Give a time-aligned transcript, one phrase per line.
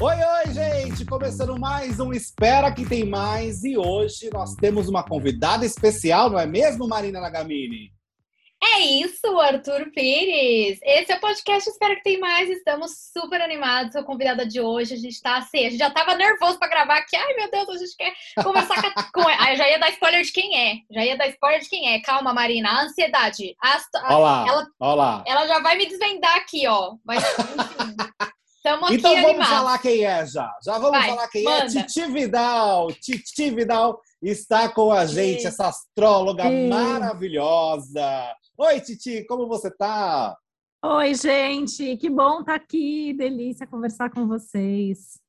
[0.00, 1.04] Oi, oi, gente!
[1.06, 6.38] Começando mais um Espera que tem mais e hoje nós temos uma convidada especial, não
[6.38, 7.90] é mesmo, Marina Nagamini?
[8.62, 10.80] É isso, Arthur Pires.
[10.82, 12.50] Esse é o podcast Espero que tem mais.
[12.50, 13.92] Estamos super animados.
[13.92, 14.94] Sou convidada de hoje.
[14.94, 17.16] A gente tá assim, a gente já tava nervoso para gravar aqui.
[17.16, 18.12] Ai, meu Deus, a gente quer
[18.42, 18.82] conversar
[19.12, 19.22] com.
[19.22, 20.74] Ai, já ia dar spoiler de quem é.
[20.90, 22.00] Já ia dar spoiler de quem é.
[22.00, 22.68] Calma, Marina.
[22.68, 23.56] A ansiedade.
[23.62, 24.16] A...
[24.16, 24.66] Olá, ela...
[24.80, 25.24] olá.
[25.26, 26.96] Ela já vai me desvendar aqui, ó.
[27.04, 27.96] Mas, enfim.
[28.58, 29.54] Estamos então vamos animados.
[29.54, 30.52] falar quem é já.
[30.62, 31.44] Já vamos Vai, falar quem é.
[31.44, 31.64] manda.
[31.64, 31.82] é.
[31.84, 32.92] Titi Vidal.
[32.92, 38.34] Titi Vidal está com a gente, essa astróloga maravilhosa.
[38.60, 40.36] Oi, Titi, como você tá?
[40.84, 45.20] Oi, gente, que bom estar tá aqui, delícia conversar com vocês.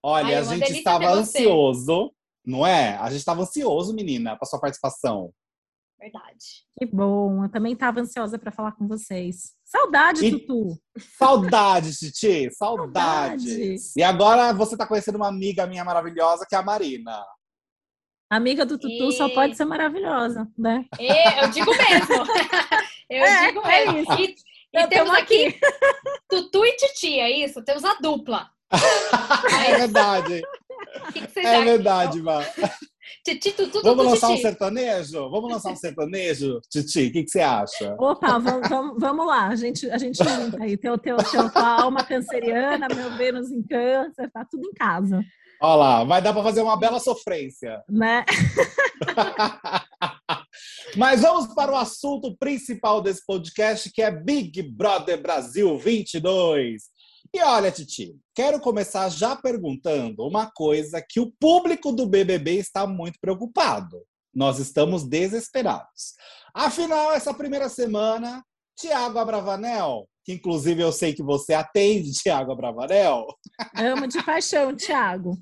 [0.00, 2.14] Olha, Ai, a gente estava ansioso,
[2.46, 2.96] não é?
[2.98, 5.32] A gente estava ansioso, menina, para sua participação.
[5.98, 6.64] Verdade.
[6.78, 9.54] Que bom, eu também estava ansiosa para falar com vocês.
[9.64, 10.30] Saudade, e...
[10.30, 10.80] Tutu.
[11.18, 13.48] Saudade, Titi, saudade.
[13.48, 13.92] saudade.
[13.96, 17.24] E agora você está conhecendo uma amiga minha maravilhosa, que é a Marina.
[18.32, 19.12] Amiga do Tutu e...
[19.12, 20.86] só pode ser maravilhosa, né?
[20.98, 21.06] E,
[21.42, 22.24] eu digo mesmo.
[23.10, 23.98] eu é, digo é mesmo.
[23.98, 24.22] Isso.
[24.22, 25.60] E, e temos aqui, aqui
[26.30, 27.62] Tutu e Titi, é isso?
[27.62, 28.48] Temos a dupla.
[28.72, 30.42] é verdade.
[31.12, 32.42] Que que é verdade, Má.
[33.22, 34.38] Titi, Tutu, Vamos lançar titi.
[34.38, 35.30] um sertanejo?
[35.30, 37.08] Vamos lançar um sertanejo, Titi?
[37.08, 37.94] O que, que você acha?
[37.98, 39.48] Opa, vamos, vamos, vamos lá.
[39.48, 40.78] A gente, a gente junta aí.
[40.78, 45.22] Teu, teu, teu, tua alma canceriana, meu Vênus em câncer, tá tudo em casa.
[45.64, 47.84] Olha lá, vai dar para fazer uma bela sofrência.
[47.88, 48.24] Né?
[50.96, 56.82] Mas vamos para o assunto principal desse podcast, que é Big Brother Brasil 22.
[57.32, 62.84] E olha, Titi, quero começar já perguntando uma coisa que o público do BBB está
[62.84, 64.02] muito preocupado.
[64.34, 66.14] Nós estamos desesperados.
[66.52, 68.44] Afinal, essa primeira semana,
[68.76, 73.26] Tiago Abravanel que inclusive eu sei que você atende, Tiago Abravanel.
[73.76, 75.36] Amo de paixão, Tiago.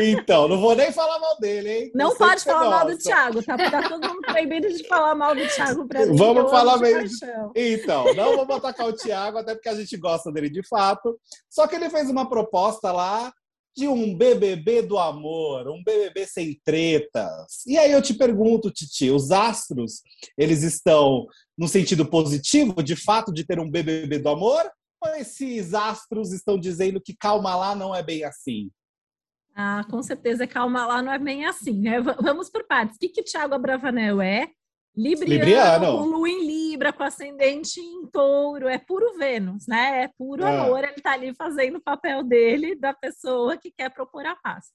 [0.00, 1.90] Então, não vou nem falar mal dele, hein?
[1.94, 3.56] Não pode falar mal do Tiago, tá?
[3.56, 6.16] Tá todo mundo proibido de falar mal do Tiago pra mim.
[6.16, 7.52] Vamos falar mesmo.
[7.54, 11.18] Então, não vamos atacar o Tiago, até porque a gente gosta dele de fato.
[11.48, 13.32] Só que ele fez uma proposta lá
[13.78, 17.64] de um BBB do amor, um BBB sem tretas.
[17.64, 20.02] E aí eu te pergunto, Titi, os astros,
[20.36, 24.68] eles estão no sentido positivo, de fato, de ter um BBB do amor?
[25.00, 28.68] Ou esses astros estão dizendo que calma lá não é bem assim?
[29.54, 31.80] Ah, com certeza, calma lá não é bem assim.
[31.80, 32.00] Né?
[32.20, 32.96] Vamos por partes.
[32.96, 34.50] O que, que Thiago Abravanel é?
[34.96, 40.04] Libriano, Libriano, com lua em Libra, com ascendente em touro, é puro Vênus, né?
[40.04, 40.58] É puro é.
[40.58, 44.66] amor, ele tá ali fazendo o papel dele, da pessoa que quer propor a paz.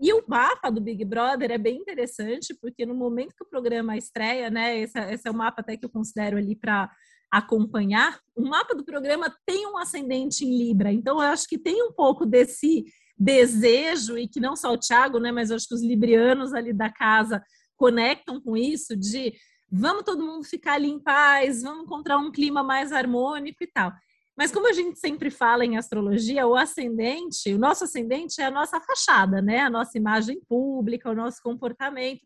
[0.00, 3.98] E o mapa do Big Brother é bem interessante, porque no momento que o programa
[3.98, 4.78] estreia, né?
[4.78, 6.90] Esse, esse é o mapa até que eu considero ali para
[7.30, 8.18] acompanhar.
[8.34, 11.92] O mapa do programa tem um ascendente em Libra, então eu acho que tem um
[11.92, 12.84] pouco desse
[13.16, 15.30] desejo, e que não só o Thiago, né?
[15.30, 17.42] Mas eu acho que os librianos ali da casa
[17.80, 19.32] conectam com isso de
[19.72, 23.90] vamos todo mundo ficar ali em paz, vamos encontrar um clima mais harmônico e tal.
[24.36, 28.50] Mas como a gente sempre fala em astrologia, o ascendente, o nosso ascendente é a
[28.50, 29.60] nossa fachada, né?
[29.60, 32.20] A nossa imagem pública, o nosso comportamento.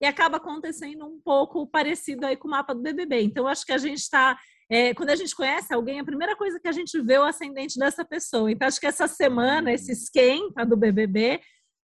[0.00, 3.20] E acaba acontecendo um pouco parecido aí com o mapa do BBB.
[3.22, 6.58] Então, acho que a gente está é, quando a gente conhece alguém, a primeira coisa
[6.58, 8.50] que a gente vê é o ascendente dessa pessoa.
[8.50, 11.40] Então, acho que essa semana, esse esquenta do BBB,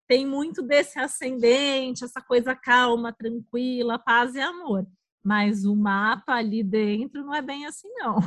[0.08, 4.86] tem muito desse ascendente, essa coisa calma, tranquila, paz e amor.
[5.24, 8.18] Mas o mapa ali dentro não é bem assim, não.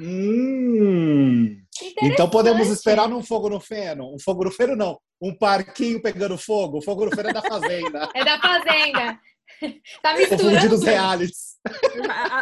[0.00, 1.62] Hum,
[2.02, 4.14] então podemos esperar um fogo no feno.
[4.14, 4.98] Um fogo no feno, não.
[5.20, 6.78] Um parquinho pegando fogo.
[6.78, 8.08] O fogo no feno é da fazenda.
[8.14, 9.20] é da fazenda.
[10.02, 10.74] Tá misturando.
[10.74, 11.56] os realities.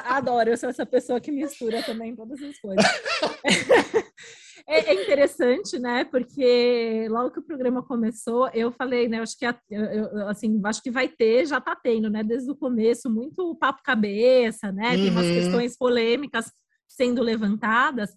[0.06, 2.84] Adoro, eu sou essa pessoa que mistura também todas as coisas.
[4.67, 6.05] É, é, interessante, né?
[6.05, 9.21] Porque logo que o programa começou, eu falei, né?
[9.21, 12.23] Acho que eu, assim, acho que vai ter, já tá tendo, né?
[12.23, 14.93] Desde o começo, muito papo cabeça, né?
[14.93, 15.34] Tem umas uhum.
[15.34, 16.53] questões polêmicas
[16.89, 18.11] sendo levantadas.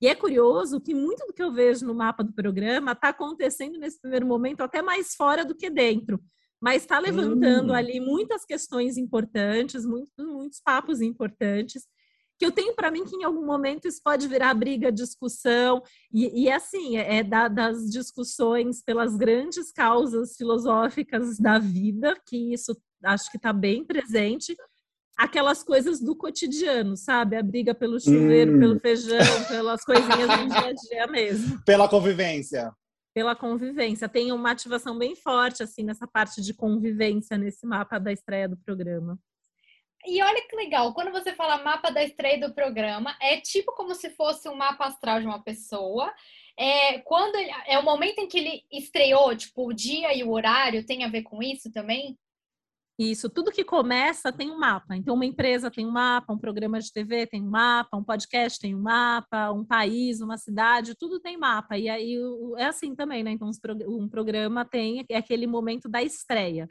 [0.00, 3.78] E é curioso que muito do que eu vejo no mapa do programa está acontecendo
[3.78, 6.18] nesse primeiro momento até mais fora do que dentro,
[6.60, 7.74] mas está levantando uhum.
[7.74, 11.86] ali muitas questões importantes, muitos papos importantes
[12.40, 16.44] que eu tenho para mim que em algum momento isso pode virar briga, discussão, e,
[16.44, 22.74] e assim, é, é da, das discussões pelas grandes causas filosóficas da vida, que isso
[23.04, 24.56] acho que está bem presente,
[25.18, 27.36] aquelas coisas do cotidiano, sabe?
[27.36, 28.58] A briga pelo chuveiro, hum.
[28.58, 31.60] pelo feijão, pelas coisinhas do dia a dia mesmo.
[31.66, 32.72] Pela convivência.
[33.14, 34.08] Pela convivência.
[34.08, 38.56] Tem uma ativação bem forte, assim, nessa parte de convivência nesse mapa da estreia do
[38.56, 39.18] programa.
[40.06, 43.94] E olha que legal, quando você fala mapa da estreia do programa, é tipo como
[43.94, 46.12] se fosse um mapa astral de uma pessoa.
[46.58, 50.30] É, quando ele, é o momento em que ele estreou, tipo, o dia e o
[50.30, 52.18] horário tem a ver com isso também?
[52.98, 54.94] Isso, tudo que começa tem um mapa.
[54.94, 58.58] Então, uma empresa tem um mapa, um programa de TV tem um mapa, um podcast
[58.58, 61.78] tem um mapa, um país, uma cidade, tudo tem mapa.
[61.78, 62.18] E aí
[62.58, 63.30] é assim também, né?
[63.30, 63.50] Então,
[63.88, 66.66] um programa tem é aquele momento da estreia.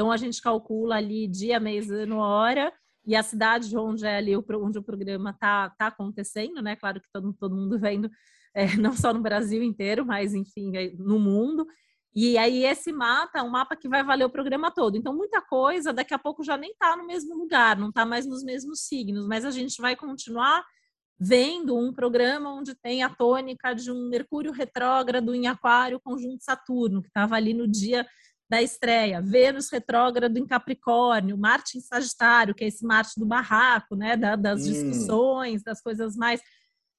[0.00, 2.72] Então, a gente calcula ali dia, mês, ano, hora,
[3.04, 6.74] e a cidade onde é ali onde o programa está tá acontecendo, né?
[6.74, 8.10] Claro que todo, todo mundo vendo,
[8.54, 11.66] é, não só no Brasil inteiro, mas enfim, no mundo.
[12.14, 14.96] E aí esse mapa é um mapa que vai valer o programa todo.
[14.96, 18.24] Então, muita coisa daqui a pouco já nem está no mesmo lugar, não está mais
[18.24, 20.64] nos mesmos signos, mas a gente vai continuar
[21.18, 27.02] vendo um programa onde tem a tônica de um Mercúrio retrógrado em Aquário conjunto Saturno,
[27.02, 28.06] que estava ali no dia
[28.50, 33.94] da estreia, Vênus retrógrado em Capricórnio, Marte em Sagitário, que é esse Marte do barraco,
[33.94, 34.72] né, das hum.
[34.72, 36.42] discussões, das coisas mais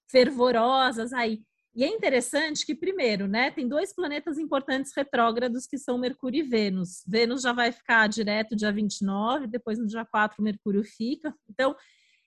[0.09, 1.41] fervorosas aí.
[1.75, 6.47] E é interessante que, primeiro, né, tem dois planetas importantes retrógrados que são Mercúrio e
[6.47, 7.03] Vênus.
[7.05, 11.33] Vênus já vai ficar direto dia 29, depois no dia 4 Mercúrio fica.
[11.49, 11.75] Então,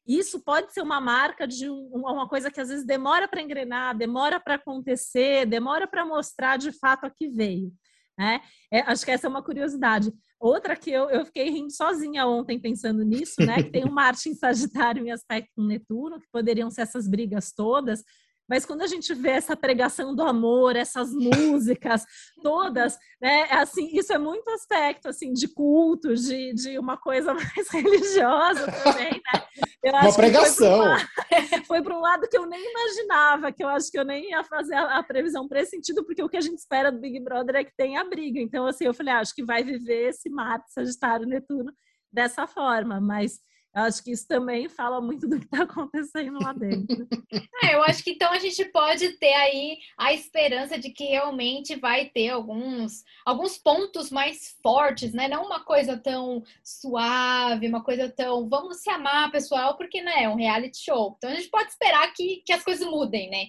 [0.06, 3.97] isso pode ser uma marca de um, uma coisa que às vezes demora para engrenar,
[3.97, 7.73] demora para acontecer, demora para mostrar de fato a que veio.
[8.19, 8.40] Né?
[8.72, 10.12] É, acho que essa é uma curiosidade.
[10.38, 13.62] Outra que eu, eu fiquei rindo sozinha ontem pensando nisso, né?
[13.62, 17.52] Que tem um Marte em Sagitário em aspecto com Netuno, que poderiam ser essas brigas
[17.52, 18.05] todas,
[18.49, 22.05] mas quando a gente vê essa pregação do amor, essas músicas
[22.43, 27.32] todas, né, é assim, isso é muito aspecto assim de culto, de, de uma coisa
[27.35, 29.44] mais religiosa também, né?
[29.82, 30.96] Eu uma pregação.
[31.67, 34.31] Foi para um, um, lado que eu nem imaginava, que eu acho que eu nem
[34.31, 37.00] ia fazer a, a previsão para esse sentido, porque o que a gente espera do
[37.00, 38.40] Big Brother é que tenha briga.
[38.40, 41.73] Então, assim, eu falei, ah, acho que vai viver esse Marte, Sagitário, Netuno
[42.12, 43.40] dessa forma, mas
[43.75, 47.06] acho que isso também fala muito do que está acontecendo lá dentro.
[47.62, 51.75] É, eu acho que então a gente pode ter aí a esperança de que realmente
[51.76, 55.29] vai ter alguns, alguns pontos mais fortes, né?
[55.29, 60.29] Não uma coisa tão suave, uma coisa tão vamos se amar, pessoal, porque né, é
[60.29, 61.15] um reality show.
[61.17, 63.47] Então a gente pode esperar que, que as coisas mudem, né?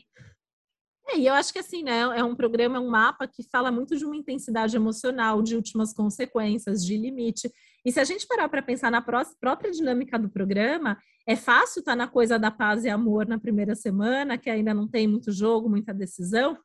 [1.07, 3.71] É, e eu acho que assim, né, é um programa, é um mapa que fala
[3.71, 7.51] muito de uma intensidade emocional, de últimas consequências, de limite.
[7.85, 10.97] E se a gente parar para pensar na própria dinâmica do programa,
[11.27, 14.73] é fácil estar tá na coisa da paz e amor na primeira semana, que ainda
[14.73, 16.57] não tem muito jogo, muita decisão.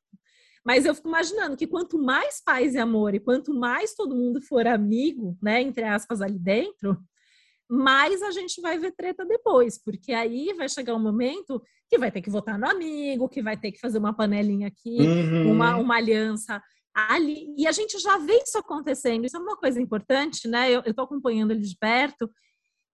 [0.64, 4.40] Mas eu fico imaginando que quanto mais paz e amor e quanto mais todo mundo
[4.40, 6.99] for amigo, né, entre aspas, ali dentro,
[7.69, 12.11] mais a gente vai ver treta depois, porque aí vai chegar um momento que vai
[12.11, 15.52] ter que votar no amigo, que vai ter que fazer uma panelinha aqui, uhum.
[15.52, 16.62] uma, uma aliança
[17.08, 17.55] ali.
[17.56, 19.25] E a gente já vê isso acontecendo.
[19.25, 20.70] Isso é uma coisa importante, né?
[20.70, 22.31] Eu estou acompanhando ele de perto.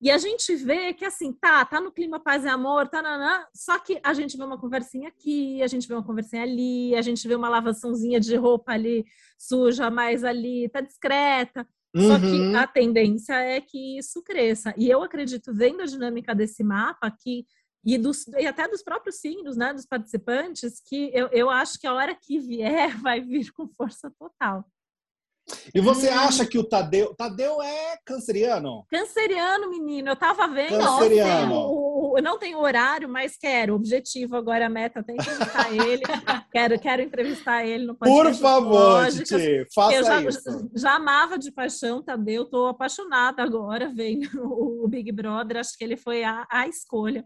[0.01, 3.47] E a gente vê que assim, tá, tá no clima paz e amor, tá, nanã,
[3.55, 7.01] só que a gente vê uma conversinha aqui, a gente vê uma conversinha ali, a
[7.01, 9.07] gente vê uma lavaçãozinha de roupa ali
[9.39, 11.67] suja, mais ali, tá discreta.
[11.95, 12.09] Uhum.
[12.09, 12.57] Só que uhum.
[12.59, 14.75] a tendência é que isso cresça.
[14.77, 17.47] E eu acredito, vendo a dinâmica desse mapa, que
[17.87, 21.87] e, dos, e até dos próprios signos, né, dos participantes, que eu, eu acho que
[21.87, 24.65] a hora que vier vai vir com força total.
[25.73, 26.19] E você hum.
[26.19, 27.15] acha que o Tadeu.
[27.15, 28.85] Tadeu é canceriano?
[28.91, 30.09] Canceriano, menino.
[30.09, 30.77] Eu tava vendo.
[30.77, 31.55] Canceriano.
[31.55, 33.77] o, eu não tenho horário, mas quero.
[33.77, 36.03] Objetivo agora, a meta tem que entrevistar ele.
[36.51, 38.33] quero, quero entrevistar ele no podcast.
[38.33, 40.71] Por favor, Titi, faça eu já, isso.
[40.75, 42.45] Já amava de paixão, Tadeu.
[42.47, 45.59] Tô apaixonada agora vendo o, o Big Brother.
[45.59, 47.25] Acho que ele foi a, a escolha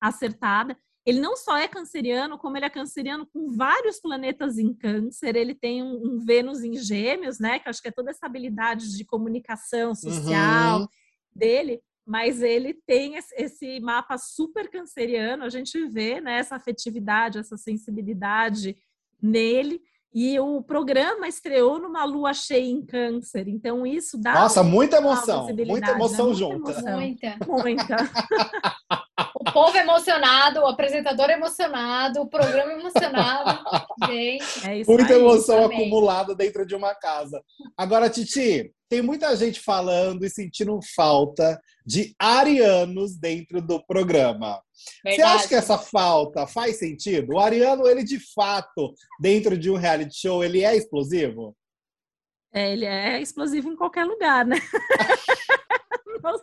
[0.00, 0.76] acertada.
[1.04, 5.36] Ele não só é canceriano, como ele é canceriano com vários planetas em câncer.
[5.36, 7.60] Ele tem um, um Vênus em gêmeos, né?
[7.60, 10.88] Que acho que é toda essa habilidade de comunicação social uhum.
[11.34, 11.80] dele.
[12.04, 15.44] Mas ele tem esse mapa super canceriano.
[15.44, 18.76] A gente vê né, essa afetividade, essa sensibilidade
[19.22, 19.80] nele.
[20.12, 24.32] E o programa estreou numa lua cheia em câncer, então isso dá.
[24.32, 26.34] Nossa, muita emoção, muita emoção né?
[26.34, 26.70] junta.
[26.70, 26.96] Emoção.
[26.96, 27.36] Muita.
[27.46, 27.96] Muita.
[29.56, 33.58] o povo emocionado, o apresentador emocionado, o programa emocionado.
[34.06, 35.78] Gente, é muita aí, emoção também.
[35.78, 37.42] acumulada dentro de uma casa.
[37.74, 44.60] Agora, Titi, tem muita gente falando e sentindo falta de arianos dentro do programa.
[45.02, 45.16] Verdade.
[45.16, 47.34] Você acha que essa falta faz sentido?
[47.34, 51.56] O ariano, ele de fato, dentro de um reality show, ele é explosivo?
[52.52, 54.56] É, ele é explosivo em qualquer lugar, né?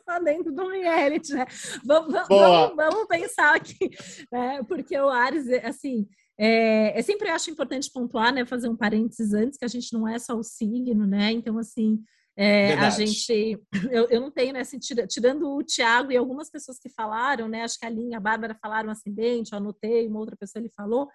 [0.04, 1.46] Só dentro do reality, né?
[1.86, 3.90] Vamos, vamos, vamos pensar aqui,
[4.32, 4.62] né?
[4.68, 8.46] Porque o Ares, assim, é, eu sempre acho importante pontuar, né?
[8.46, 11.32] Fazer um parênteses antes, que a gente não é só o signo, né?
[11.32, 12.04] Então, assim,
[12.36, 13.62] É, a gente,
[13.92, 17.62] eu, eu não tenho, né, assim, tirando o Tiago e algumas pessoas que falaram, né,
[17.62, 21.08] acho que a Linha, a Bárbara falaram ascendente, eu anotei, uma outra pessoa ele falou,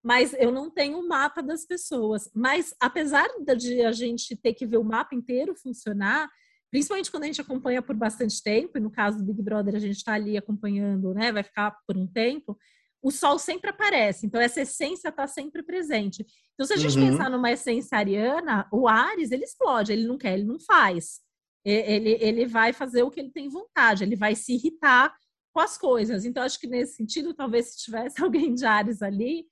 [0.00, 2.30] mas eu não tenho o mapa das pessoas.
[2.32, 6.30] Mas apesar de a gente ter que ver o mapa inteiro funcionar,
[6.74, 9.78] principalmente quando a gente acompanha por bastante tempo, e no caso do Big Brother a
[9.78, 12.58] gente está ali acompanhando, né, vai ficar por um tempo,
[13.00, 16.26] o sol sempre aparece, então essa essência está sempre presente.
[16.52, 17.10] Então, se a gente uhum.
[17.10, 21.20] pensar numa essência ariana, o Ares, ele explode, ele não quer, ele não faz.
[21.64, 25.14] Ele, ele vai fazer o que ele tem vontade, ele vai se irritar
[25.52, 26.24] com as coisas.
[26.24, 29.46] Então, acho que nesse sentido, talvez se tivesse alguém de Ares ali,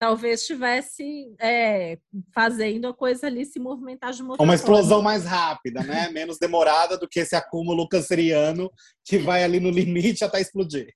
[0.00, 1.98] talvez estivesse é,
[2.34, 6.08] fazendo a coisa ali se movimentar de uma Uma explosão mais rápida, né?
[6.10, 8.70] Menos demorada do que esse acúmulo canceriano
[9.04, 10.88] que vai ali no limite até explodir.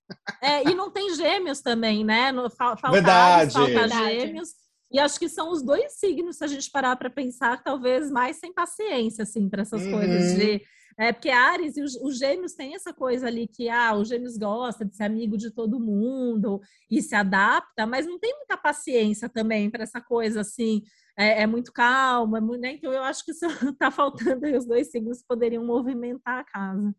[0.43, 2.33] É, e não tem gêmeos também, né?
[2.57, 3.53] Falta Verdade.
[3.53, 4.49] falta gêmeos.
[4.91, 8.39] E acho que são os dois signos, se a gente parar para pensar, talvez mais
[8.39, 9.91] sem paciência, assim, para essas uhum.
[9.91, 10.63] coisas de
[10.99, 14.37] é, porque Ares e os, os, gêmeos têm essa coisa ali que ah, os gêmeos
[14.37, 16.61] gosta de ser amigo de todo mundo
[16.91, 20.83] e se adapta, mas não tem muita paciência também para essa coisa assim.
[21.17, 22.73] É, é muito calma, é muito, né?
[22.73, 26.95] então eu acho que isso está faltando e os dois signos poderiam movimentar a casa.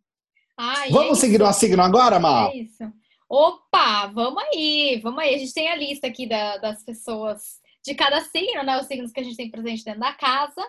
[0.58, 2.50] Ai, vamos é seguir o signo agora, Mar?
[2.50, 2.84] É isso.
[3.30, 5.36] Opa, vamos aí, vamos aí.
[5.36, 8.80] A gente tem a lista aqui da, das pessoas de cada signo, né?
[8.80, 10.68] Os signos que a gente tem presente dentro da casa.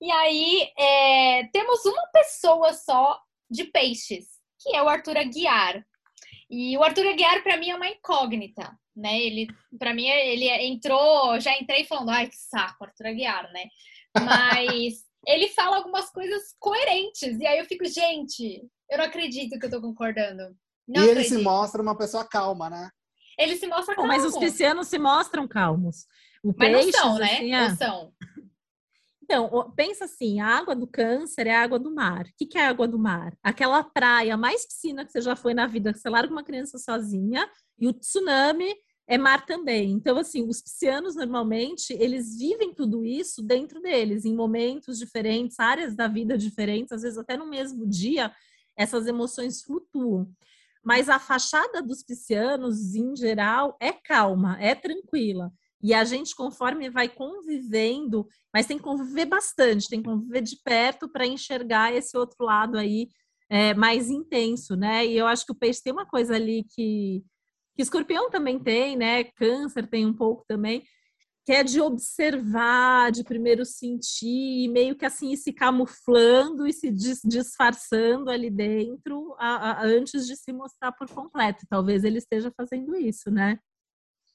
[0.00, 4.26] E aí é, temos uma pessoa só de peixes,
[4.60, 5.84] que é o Arthur Aguiar.
[6.48, 9.20] E o Arthur Aguiar, para mim, é uma incógnita, né?
[9.20, 13.64] Ele, para mim, ele entrou, já entrei falando, ai, que saco, Arthur Aguiar, né?
[14.22, 17.40] Mas ele fala algumas coisas coerentes.
[17.40, 20.54] E aí eu fico, gente, eu não acredito que eu tô concordando.
[20.86, 22.90] Não e ele se mostra uma pessoa calma, né?
[23.38, 24.08] Ele se mostra calmo.
[24.08, 26.06] Mas os piscianos se mostram calmos.
[26.42, 27.34] O Mas peixe, não são, né?
[27.34, 27.50] Assim.
[27.50, 28.14] Não são.
[29.22, 32.26] Então, pensa assim, a água do câncer é a água do mar.
[32.26, 33.34] O que, é a água do mar?
[33.42, 36.76] Aquela praia mais piscina que você já foi na vida, que você larga uma criança
[36.76, 38.74] sozinha, e o tsunami
[39.06, 39.92] é mar também.
[39.92, 45.94] Então, assim, os piscianos, normalmente, eles vivem tudo isso dentro deles, em momentos diferentes, áreas
[45.94, 48.30] da vida diferentes, às vezes até no mesmo dia,
[48.76, 50.30] essas emoções flutuam.
[50.84, 55.52] Mas a fachada dos piscianos, em geral, é calma, é tranquila.
[55.82, 60.56] E a gente, conforme vai convivendo, mas tem que conviver bastante, tem que conviver de
[60.62, 63.08] perto para enxergar esse outro lado aí
[63.50, 65.04] é, mais intenso, né?
[65.04, 67.24] E eu acho que o peixe tem uma coisa ali que,
[67.74, 69.24] que escorpião também tem, né?
[69.24, 70.84] Câncer tem um pouco também,
[71.44, 78.30] que é de observar, de primeiro sentir, meio que assim se camuflando e se disfarçando
[78.30, 81.66] ali dentro a, a, antes de se mostrar por completo.
[81.68, 83.58] Talvez ele esteja fazendo isso, né?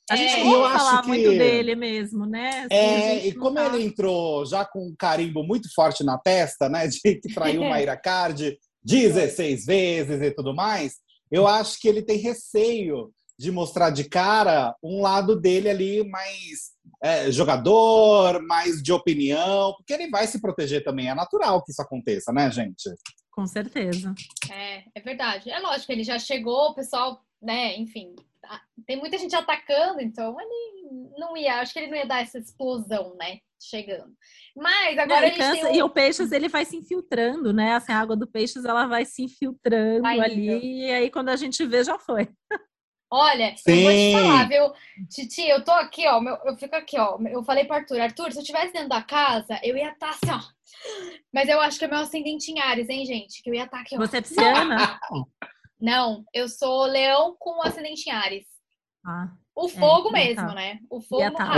[0.09, 1.07] A gente é, não falar que...
[1.07, 2.61] muito dele mesmo, né?
[2.61, 3.65] Assim, é, e como tá...
[3.65, 6.87] ele entrou já com um carimbo muito forte na testa, né?
[6.87, 10.95] De que traiu Mayra Card 16 vezes e tudo mais,
[11.29, 16.71] eu acho que ele tem receio de mostrar de cara um lado dele ali mais
[17.03, 21.09] é, jogador, mais de opinião, porque ele vai se proteger também.
[21.09, 22.89] É natural que isso aconteça, né, gente?
[23.31, 24.15] Com certeza.
[24.51, 25.51] É, é verdade.
[25.51, 28.15] É lógico, ele já chegou, o pessoal, né, enfim,
[28.85, 32.37] tem muita gente atacando, então ele não ia, acho que ele não ia dar essa
[32.37, 33.39] explosão, né?
[33.61, 34.13] Chegando.
[34.55, 35.75] Mas agora não, cansa, um...
[35.75, 37.73] E o peixes ele vai se infiltrando, né?
[37.73, 41.35] Assim, a água do peixes ela vai se infiltrando vai ali, e aí quando a
[41.35, 42.29] gente vê, já foi.
[43.09, 43.71] Olha, Sim.
[43.71, 44.73] eu vou te falar, viu?
[45.09, 47.17] Titi, eu tô aqui, ó, meu, eu fico aqui, ó.
[47.29, 50.09] Eu falei pro Arthur, Arthur, se eu estivesse dentro da casa, eu ia estar tá
[50.09, 50.57] assim, ó.
[51.33, 53.41] Mas eu acho que é meu ascendente em Ares, hein, gente?
[53.41, 53.99] Que eu ia estar tá aqui, ó.
[53.99, 54.99] Você é pisciana?
[55.79, 58.45] Não, eu sou leão com ascendente em Ares.
[59.05, 60.79] Ah, o é, fogo é, mesmo, né?
[60.89, 61.53] O fogo ia no tá.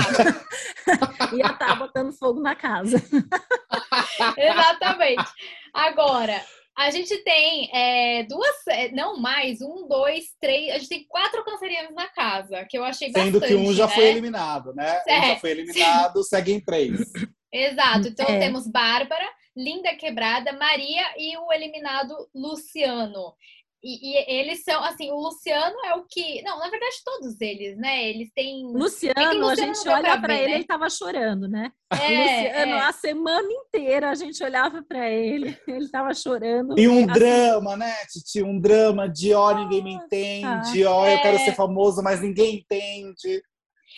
[1.33, 2.97] ia estar tá botando fogo na casa.
[4.37, 5.31] Exatamente.
[5.73, 6.41] Agora,
[6.77, 11.43] a gente tem é, duas, é, não mais, um, dois, três, a gente tem quatro
[11.43, 13.93] cancerianos na casa, que eu achei Sendo bastante, que um já né?
[13.93, 15.01] foi eliminado, né?
[15.05, 15.19] É.
[15.19, 17.11] Um já foi eliminado, seguem três.
[17.51, 18.07] Exato.
[18.07, 18.39] Então é.
[18.39, 23.33] temos Bárbara, Linda Quebrada, Maria e o eliminado Luciano.
[23.81, 26.41] E, e, eles são, assim, o Luciano é o que.
[26.41, 28.09] Não, na verdade, todos eles, né?
[28.09, 28.65] Eles têm.
[28.73, 30.55] Luciano, é Luciano a gente olha para ele, né?
[30.55, 31.71] ele tava chorando, né?
[31.93, 32.79] É, Luciano, é.
[32.81, 36.77] a semana inteira a gente olhava para ele, ele tava chorando.
[36.77, 37.19] E um assim...
[37.19, 38.43] drama, né, Titi?
[38.43, 41.39] Um drama de ó, ninguém me entende, ó, eu quero é.
[41.39, 43.41] ser famoso, mas ninguém entende.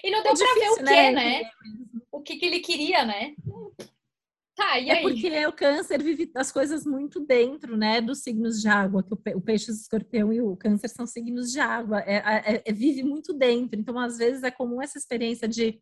[0.04, 1.12] E não deu é pra difícil, ver o quê, né?
[1.12, 1.44] né?
[2.12, 3.34] O que, que ele queria, né?
[4.56, 5.02] Tá, e é aí?
[5.02, 9.42] porque o câncer vive as coisas muito dentro, né, dos signos de água, que o,
[9.42, 13.34] peixe, o escorpião e o câncer são signos de água, é, é, é, vive muito
[13.34, 13.80] dentro.
[13.80, 15.82] Então, às vezes, é comum essa experiência de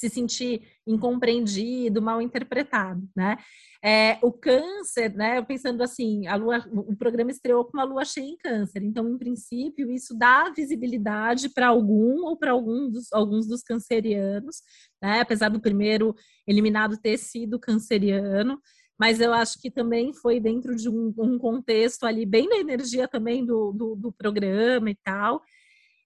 [0.00, 3.36] se sentir incompreendido, mal interpretado, né?
[3.84, 5.42] É, o câncer, né?
[5.42, 9.18] Pensando assim, a lua, o programa estreou com uma lua cheia em câncer, então, em
[9.18, 14.62] princípio, isso dá visibilidade para algum ou para algum dos, alguns dos cancerianos,
[15.02, 15.20] né?
[15.20, 16.14] Apesar do primeiro
[16.46, 18.58] eliminado ter sido canceriano,
[18.98, 23.06] mas eu acho que também foi dentro de um, um contexto ali, bem da energia
[23.06, 25.42] também do, do, do programa e tal.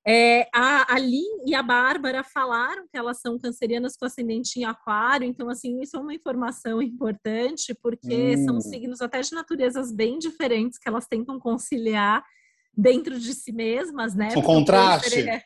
[0.06, 4.64] É, a, a Lin e a Bárbara falaram que elas são cancerianas com ascendente em
[4.64, 8.44] aquário, então, assim, isso é uma informação importante, porque hum.
[8.44, 12.23] são signos até de naturezas bem diferentes que elas tentam conciliar
[12.76, 14.28] dentro de si mesmas, né?
[14.37, 15.26] Um contraste.
[15.28, 15.42] É,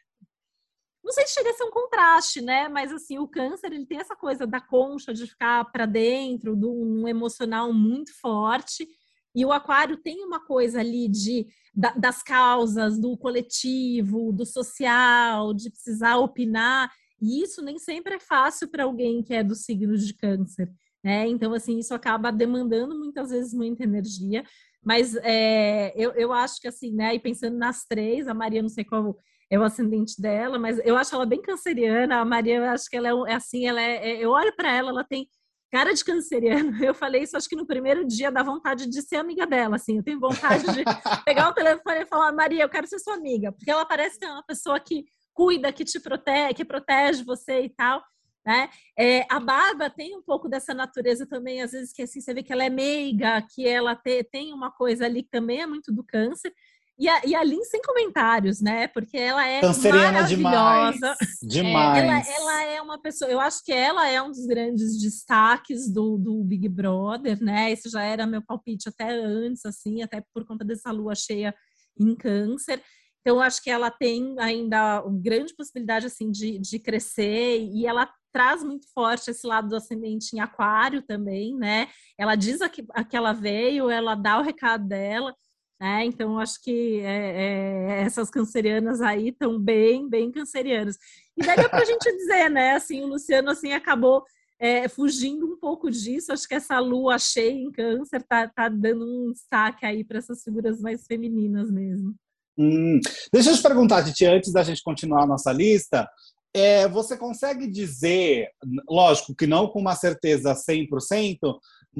[1.04, 2.68] não sei se chega a ser um contraste, né?
[2.68, 6.66] Mas assim, o câncer ele tem essa coisa da concha de ficar para dentro, de
[6.66, 8.86] um emocional muito forte.
[9.34, 15.54] E o aquário tem uma coisa ali de da, das causas, do coletivo, do social,
[15.54, 19.96] de precisar opinar, e isso nem sempre é fácil para alguém que é do signo
[19.96, 20.70] de câncer.
[21.04, 21.28] Né?
[21.28, 24.44] Então, assim, isso acaba demandando muitas vezes muita energia,
[24.84, 27.14] mas é, eu, eu acho que assim, né?
[27.14, 29.16] E pensando nas três, a Maria, não sei qual
[29.50, 32.20] é o ascendente dela, mas eu acho ela bem canceriana.
[32.20, 34.72] A Maria, eu acho que ela é, é assim, ela é, é eu olho para
[34.72, 35.28] ela, ela tem
[35.70, 36.72] cara de canceriano.
[36.84, 39.96] Eu falei isso, acho que no primeiro dia dá vontade de ser amiga dela, assim.
[39.96, 40.84] Eu tenho vontade de
[41.24, 44.24] pegar o telefone e falar, Maria, eu quero ser sua amiga, porque ela parece que
[44.24, 48.02] é uma pessoa que cuida, que te protege, que protege você e tal.
[48.44, 48.70] Né?
[48.98, 52.42] É, a Barba tem um pouco dessa natureza também, às vezes que assim você vê
[52.42, 55.92] que ela é meiga, que ela te, tem uma coisa ali que também é muito
[55.92, 56.52] do câncer,
[56.98, 58.88] e a, e a Lin sem comentários, né?
[58.88, 60.98] Porque ela é Canceriana demais.
[61.42, 61.98] Demais.
[61.98, 65.88] É, ela, ela, é uma pessoa, eu acho que ela é um dos grandes destaques
[65.92, 67.70] do, do Big Brother, né?
[67.70, 71.54] Esse já era meu palpite até antes, assim, até por conta dessa lua cheia
[71.98, 72.82] em câncer.
[73.20, 77.86] Então, eu acho que ela tem ainda uma grande possibilidade, assim, de, de crescer e
[77.86, 81.88] ela traz muito forte esse lado do ascendente em aquário também, né?
[82.18, 85.34] Ela diz a que, a que ela veio, ela dá o recado dela,
[85.80, 86.04] né?
[86.04, 90.98] Então, acho que é, é, essas cancerianas aí estão bem, bem cancerianas.
[91.36, 92.72] E daria para a gente dizer, né?
[92.72, 94.24] Assim, o Luciano assim acabou
[94.58, 96.32] é, fugindo um pouco disso.
[96.32, 100.42] Acho que essa lua cheia em câncer tá, tá dando um destaque aí para essas
[100.42, 102.14] figuras mais femininas mesmo.
[102.58, 102.98] Hum,
[103.32, 106.08] deixa eu te perguntar, Titi, antes da gente continuar a nossa lista,
[106.52, 108.48] é, você consegue dizer,
[108.88, 111.38] lógico que não com uma certeza 100%,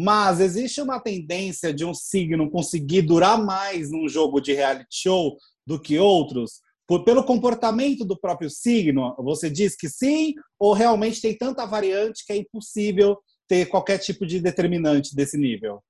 [0.01, 5.37] mas existe uma tendência de um signo conseguir durar mais num jogo de reality show
[5.67, 6.61] do que outros?
[6.87, 10.35] Por, pelo comportamento do próprio signo, você diz que sim?
[10.57, 15.83] Ou realmente tem tanta variante que é impossível ter qualquer tipo de determinante desse nível?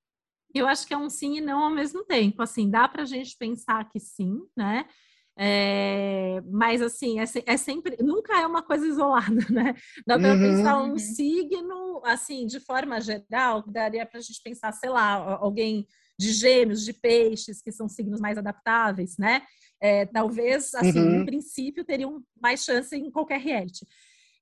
[0.55, 2.41] Eu acho que é um sim e não ao mesmo tempo.
[2.41, 4.87] Assim, dá para a gente pensar que sim, né?
[5.41, 9.73] É, mas assim, é, é, sempre, nunca é uma coisa isolada, né?
[10.05, 10.39] Dá para uhum.
[10.39, 10.97] pensar um uhum.
[10.97, 15.87] signo, assim, de forma geral, daria para a gente pensar, sei lá, alguém
[16.19, 19.41] de gêmeos, de peixes, que são signos mais adaptáveis, né?
[19.81, 21.19] É, talvez, assim, uhum.
[21.19, 23.87] no princípio, teriam mais chance em qualquer reality.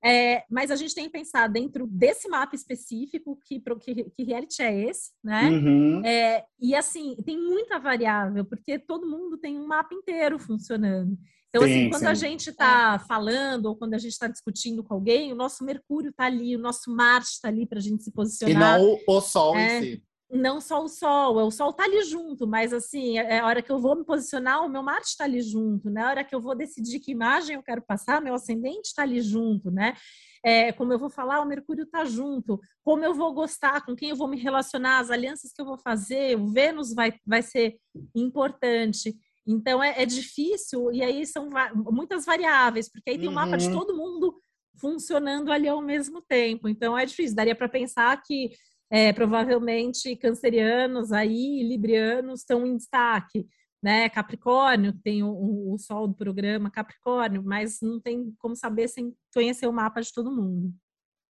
[0.04, 4.62] É, mas a gente tem que pensar dentro desse mapa específico que, que, que reality
[4.62, 5.50] é esse, né?
[5.50, 6.06] Uhum.
[6.06, 11.18] É, e assim, tem muita variável, porque todo mundo tem um mapa inteiro funcionando.
[11.50, 12.08] Então, assim, sim, assim, quando sim.
[12.08, 16.10] a gente está falando ou quando a gente está discutindo com alguém, o nosso Mercúrio
[16.10, 18.80] está ali, o nosso Marte está ali para a gente se posicionar.
[18.80, 22.04] E não o Sol é, em si não só o sol, o sol tá ali
[22.04, 25.08] junto, mas assim, é, é a hora que eu vou me posicionar, o meu Marte
[25.08, 26.02] está ali junto, né?
[26.02, 29.22] A hora que eu vou decidir que imagem eu quero passar, meu ascendente está ali
[29.22, 29.96] junto, né?
[30.44, 34.10] É, como eu vou falar, o Mercúrio está junto, como eu vou gostar, com quem
[34.10, 37.78] eu vou me relacionar, as alianças que eu vou fazer, o Vênus vai, vai ser
[38.13, 39.16] importante.
[39.46, 43.58] Então é, é difícil, e aí são muitas variáveis, porque aí tem o um mapa
[43.58, 43.80] de uhum.
[43.80, 44.36] todo mundo
[44.78, 46.68] funcionando ali ao mesmo tempo.
[46.68, 48.52] Então é difícil, daria para pensar que
[48.89, 53.47] é, provavelmente cancerianos aí, librianos estão em destaque,
[53.84, 54.10] né?
[54.10, 59.67] Capricórnio tem o, o, sol do programa Capricórnio, mas não tem como saber sem conhecer
[59.67, 60.73] o mapa de todo mundo.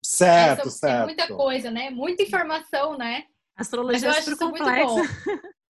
[0.04, 1.06] Certo, é, certo.
[1.06, 1.90] muita coisa, né?
[1.90, 3.24] Muita informação, né?
[3.56, 5.02] Astrologia é super complexa.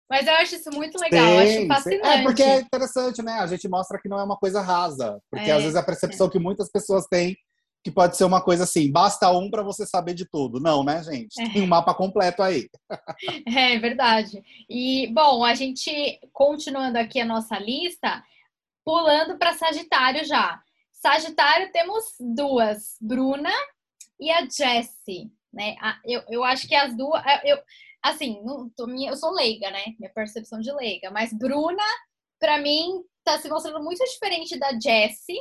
[0.08, 2.06] Mas eu acho isso muito legal, sim, acho fascinante.
[2.06, 3.32] É porque é interessante, né?
[3.32, 5.18] A gente mostra que não é uma coisa rasa.
[5.30, 6.30] Porque é, às vezes a percepção é.
[6.30, 7.34] que muitas pessoas têm
[7.82, 10.60] que pode ser uma coisa assim, basta um para você saber de tudo.
[10.60, 11.40] Não, né, gente?
[11.40, 11.48] É.
[11.48, 12.68] Tem um mapa completo aí.
[13.46, 14.42] É verdade.
[14.68, 18.22] E, bom, a gente, continuando aqui a nossa lista,
[18.84, 20.60] pulando para Sagitário já.
[20.92, 23.52] Sagitário temos duas, Bruna
[24.20, 25.76] e a Jessie, né?
[26.04, 27.22] Eu, eu acho que as duas.
[27.44, 27.58] Eu,
[28.02, 28.40] assim,
[29.06, 29.84] eu sou leiga, né?
[29.98, 31.82] Minha percepção de leiga, mas Bruna,
[32.38, 35.40] para mim, tá se mostrando muito diferente da Jessie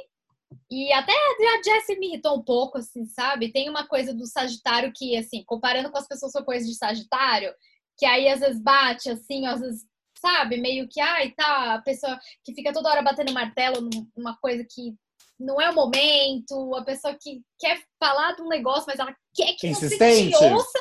[0.69, 3.51] E até a Jessie me irritou um pouco, assim, sabe?
[3.51, 7.53] Tem uma coisa do Sagitário que, assim, comparando com as pessoas com coisa de Sagitário,
[7.97, 9.85] que aí às vezes bate, assim, às vezes,
[10.17, 10.57] sabe?
[10.57, 14.95] Meio que, ai, tá, a pessoa que fica toda hora batendo martelo numa coisa que
[15.39, 19.53] não é o momento, a pessoa que quer falar de um negócio, mas ela quer
[19.57, 20.31] que Insistente.
[20.31, 20.79] você te ouça.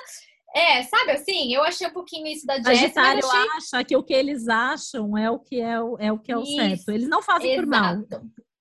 [0.55, 1.55] É, sabe assim?
[1.55, 2.75] Eu achei um pouquinho isso da Jessica.
[2.75, 3.51] Sagitário achei...
[3.57, 6.37] acha que o que eles acham é o que é o, é o, que é
[6.37, 6.91] o certo.
[6.91, 7.69] Eles não fazem Exato.
[7.69, 7.97] por mal.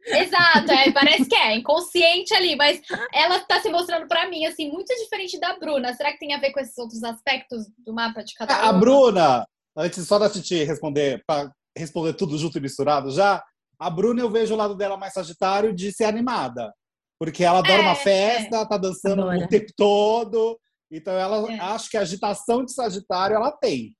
[0.10, 2.82] Exato, é, parece que é inconsciente ali, mas
[3.14, 5.94] ela está se mostrando para mim assim muito diferente da Bruna.
[5.94, 8.68] Será que tem a ver com esses outros aspectos do mapa de cada um?
[8.68, 9.46] A Bruna,
[9.78, 13.44] antes só da Titi responder, para responder tudo junto e misturado já,
[13.78, 16.74] a Bruna eu vejo o lado dela mais sagitário de ser animada.
[17.20, 18.66] Porque ela adora é, uma festa, é.
[18.66, 19.46] tá dançando Adora.
[19.46, 20.60] o tempo todo.
[20.90, 21.60] Então ela é.
[21.60, 23.96] acho que a agitação de Sagitário ela tem.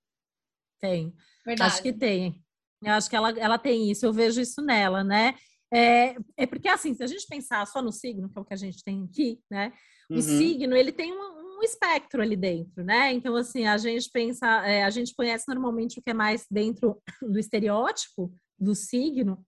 [0.80, 1.12] Tem.
[1.44, 1.72] Verdade.
[1.72, 2.42] Acho que tem.
[2.82, 5.34] Eu acho que ela, ela tem isso, eu vejo isso nela, né?
[5.72, 8.54] É, é porque assim, se a gente pensar só no signo, que é o que
[8.54, 9.72] a gente tem aqui, né?
[10.10, 10.20] O uhum.
[10.20, 13.12] signo, ele tem um, um, espectro ali dentro, né?
[13.12, 17.00] Então, assim, a gente pensa, é, a gente conhece normalmente o que é mais dentro
[17.22, 19.44] do estereótipo do signo,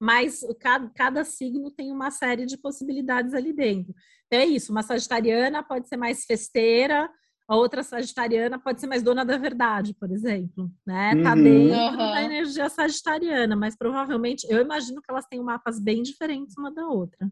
[0.00, 3.94] mas cada, cada signo tem uma série de possibilidades ali dentro.
[4.26, 7.10] Então é isso, uma sagitariana pode ser mais festeira,
[7.48, 11.12] a outra sagitariana pode ser mais dona da verdade, por exemplo, né?
[11.22, 11.42] Tá uhum.
[11.42, 11.96] dentro uhum.
[11.96, 16.86] da energia sagitariana, mas provavelmente eu imagino que elas têm mapas bem diferentes uma da
[16.86, 17.26] outra.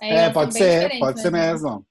[0.00, 1.84] É, é pode ser, pode ser mesmo.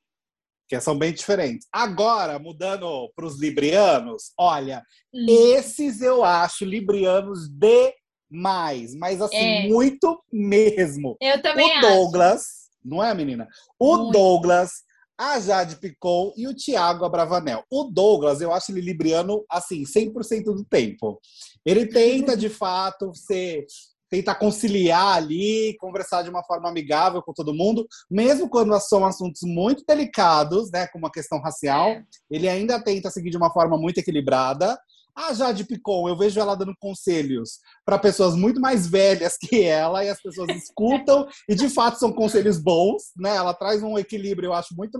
[0.67, 1.67] Que são bem diferentes.
[1.71, 4.81] Agora, mudando para os librianos, olha,
[5.13, 5.25] hum.
[5.27, 7.93] esses eu acho librianos de
[8.31, 9.67] mais, mas assim, é.
[9.67, 11.17] muito mesmo.
[11.21, 12.69] Eu também O Douglas, acho.
[12.83, 13.47] não é, menina?
[13.77, 14.11] O muito.
[14.13, 14.71] Douglas,
[15.17, 17.63] a Jade Picon e o Thiago Abravanel.
[17.71, 21.19] O Douglas, eu acho ele libriano, assim, 100% do tempo.
[21.65, 23.65] Ele tenta, de fato, ser
[24.09, 29.41] tenta conciliar ali, conversar de uma forma amigável com todo mundo, mesmo quando são assuntos
[29.43, 32.03] muito delicados, né, como a questão racial, é.
[32.29, 34.77] ele ainda tenta seguir de uma forma muito equilibrada.
[35.15, 40.03] A Jade Picon, eu vejo ela dando conselhos para pessoas muito mais velhas que ela
[40.03, 43.35] e as pessoas escutam e de fato são conselhos bons, né?
[43.35, 44.99] Ela traz um equilíbrio, eu acho muito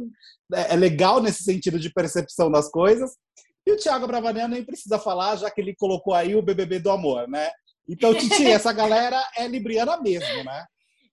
[0.54, 3.12] é, é legal nesse sentido de percepção das coisas.
[3.68, 6.92] E o Thiago Bravanel nem precisa falar, já que ele colocou aí o BBB do
[6.92, 7.50] amor, né?
[7.90, 10.66] Então, Titi, essa galera é libriana mesmo, né?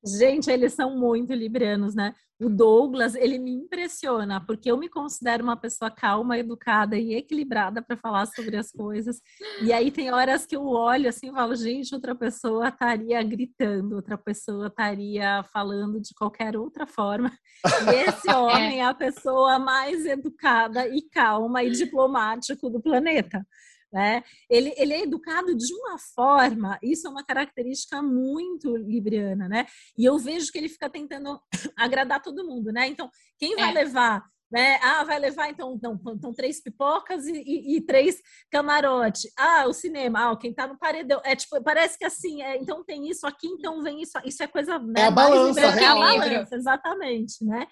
[0.05, 2.12] Gente, eles são muito librianos, né?
[2.41, 7.81] O Douglas, ele me impressiona, porque eu me considero uma pessoa calma, educada e equilibrada
[7.81, 9.21] para falar sobre as coisas.
[9.62, 13.95] E aí tem horas que eu olho assim e falo, gente, outra pessoa estaria gritando,
[13.95, 17.31] outra pessoa estaria falando de qualquer outra forma.
[17.65, 18.37] E esse é.
[18.37, 23.47] homem é a pessoa mais educada e calma e diplomático do planeta.
[23.92, 24.24] Né?
[24.48, 29.66] Ele, ele é educado de uma forma, isso é uma característica muito libriana, né?
[29.98, 31.38] E eu vejo que ele fica tentando
[31.76, 32.88] agradar todo mundo, né?
[32.88, 33.74] Então, quem vai é.
[33.74, 34.78] levar né?
[34.83, 39.33] Ah, vai levar então, então, então três pipocas e, e, e, três camarote.
[39.37, 41.22] Ah, o cinema, ah, quem tá no paredão.
[41.24, 44.12] É tipo, parece que assim, é, então tem isso aqui, então vem isso.
[44.26, 44.78] Isso é coisa.
[44.78, 47.66] Né, é a balança, é a balança, exatamente, né?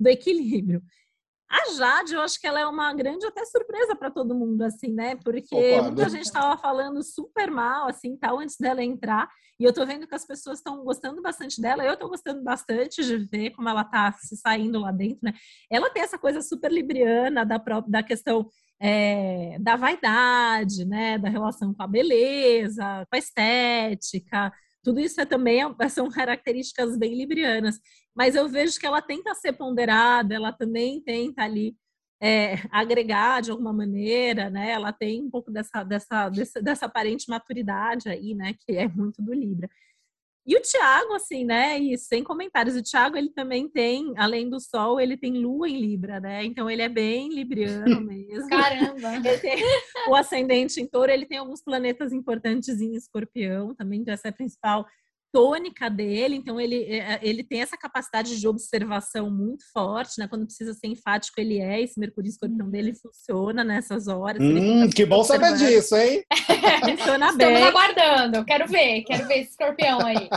[0.00, 0.82] Do equilíbrio.
[1.52, 4.90] A Jade, eu acho que ela é uma grande até surpresa para todo mundo, assim,
[4.90, 5.16] né?
[5.16, 5.92] Porque Concordo.
[5.92, 9.28] muita gente estava falando super mal, assim, tal, antes dela entrar.
[9.60, 11.84] E eu tô vendo que as pessoas estão gostando bastante dela.
[11.84, 15.34] Eu tô gostando bastante de ver como ela tá se saindo lá dentro, né?
[15.70, 18.48] Ela tem essa coisa super libriana da, própria, da questão
[18.80, 21.18] é, da vaidade, né?
[21.18, 24.50] Da relação com a beleza, com a estética.
[24.82, 27.78] Tudo isso é também são características bem librianas
[28.14, 31.74] mas eu vejo que ela tenta ser ponderada, ela também tenta ali
[32.20, 34.70] é, agregar de alguma maneira, né?
[34.70, 38.54] Ela tem um pouco dessa, dessa, dessa, dessa aparente maturidade aí, né?
[38.54, 39.68] Que é muito do Libra.
[40.44, 41.78] E o Tiago, assim, né?
[41.78, 45.80] E sem comentários, o Tiago ele também tem, além do Sol, ele tem Lua em
[45.80, 46.44] Libra, né?
[46.44, 48.48] Então ele é bem libriano mesmo.
[48.48, 49.12] Caramba!
[49.24, 49.62] Ele tem
[50.08, 54.34] o ascendente em Touro, ele tem alguns planetas importantes em Escorpião, também essa é a
[54.34, 54.86] principal
[55.32, 60.28] tônica dele, então ele, é, é, ele tem essa capacidade de observação muito forte, né?
[60.28, 62.96] Quando precisa ser enfático, ele é, esse Mercúrio escorpião dele uhum.
[62.96, 64.42] funciona nessas horas.
[64.42, 66.22] Hum, que bom saber disso, hein?
[66.98, 67.54] Funciona bem.
[67.54, 70.28] Estamos aguardando, quero ver, quero ver esse escorpião aí.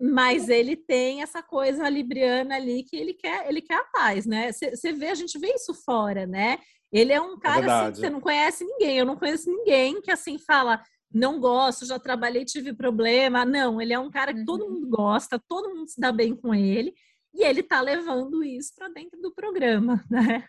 [0.00, 4.52] Mas ele tem essa coisa libriana ali que ele quer, ele quer a paz, né?
[4.52, 6.58] Você vê, a gente vê isso fora, né?
[6.92, 9.50] Ele é um é cara é assim, que você não conhece ninguém, eu não conheço
[9.50, 10.80] ninguém que assim fala,
[11.12, 13.44] não gosto, já trabalhei, tive problema.
[13.44, 14.72] Não, ele é um cara que todo uhum.
[14.72, 16.94] mundo gosta, todo mundo se dá bem com ele,
[17.34, 20.44] e ele tá levando isso para dentro do programa, né?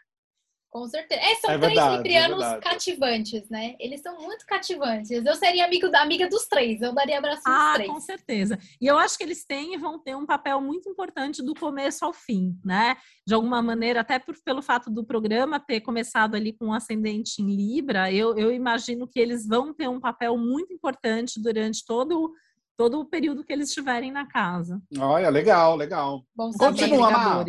[0.69, 1.19] Com certeza.
[1.19, 3.75] É, são é três verdade, librianos é cativantes, né?
[3.79, 5.09] Eles são muito cativantes.
[5.25, 7.89] Eu seria amigo da amiga dos três, eu daria abraço ah, três.
[7.89, 8.57] Com certeza.
[8.79, 12.05] E eu acho que eles têm e vão ter um papel muito importante do começo
[12.05, 12.95] ao fim, né?
[13.25, 17.41] De alguma maneira, até por, pelo fato do programa ter começado ali com um ascendente
[17.41, 22.31] em Libra, eu, eu imagino que eles vão ter um papel muito importante durante todo
[22.77, 24.81] todo o período que eles estiverem na casa.
[24.97, 26.23] Olha, legal, legal.
[26.33, 27.43] Bom, Continua,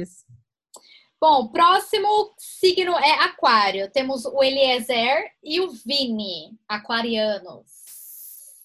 [1.20, 3.90] Bom, próximo signo é Aquário.
[3.92, 7.66] Temos o Eliezer e o Vini, aquarianos.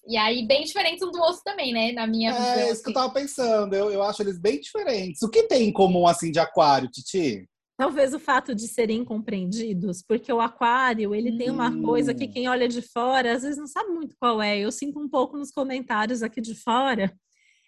[0.08, 1.92] E aí, bem diferentes um do outro também, né?
[1.92, 2.54] Na minha é, visão.
[2.54, 3.74] É isso que eu tava pensando.
[3.74, 5.20] Eu, eu acho eles bem diferentes.
[5.20, 7.46] O que tem em comum, assim, de aquário, Titi?
[7.76, 11.36] Talvez o fato de serem compreendidos, porque o aquário, ele hum.
[11.36, 12.30] tem uma coisa que hum.
[12.32, 14.58] quem olha de fora, às vezes não sabe muito qual é.
[14.58, 17.12] Eu sinto um pouco nos comentários aqui de fora.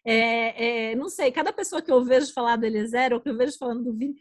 [0.03, 3.37] É, é, não sei, cada pessoa que eu vejo falar do Eliezer ou que eu
[3.37, 4.15] vejo falando do Vini,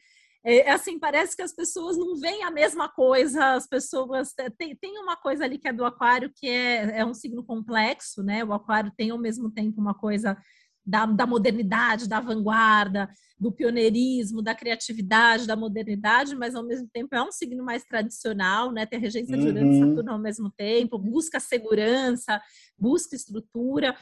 [0.47, 4.49] é, é, assim, parece que as pessoas não veem a mesma coisa, as pessoas é,
[4.49, 8.23] tem, tem uma coisa ali que é do aquário que é, é um signo complexo,
[8.23, 8.45] né?
[8.45, 10.37] O aquário tem ao mesmo tempo uma coisa
[10.85, 17.13] da, da modernidade, da vanguarda, do pioneirismo, da criatividade, da modernidade, mas ao mesmo tempo
[17.13, 18.85] é um signo mais tradicional, né?
[18.85, 19.89] Tem a regência de Urano e uhum.
[19.89, 22.41] Saturno ao mesmo tempo, busca segurança,
[22.79, 23.97] busca estrutura.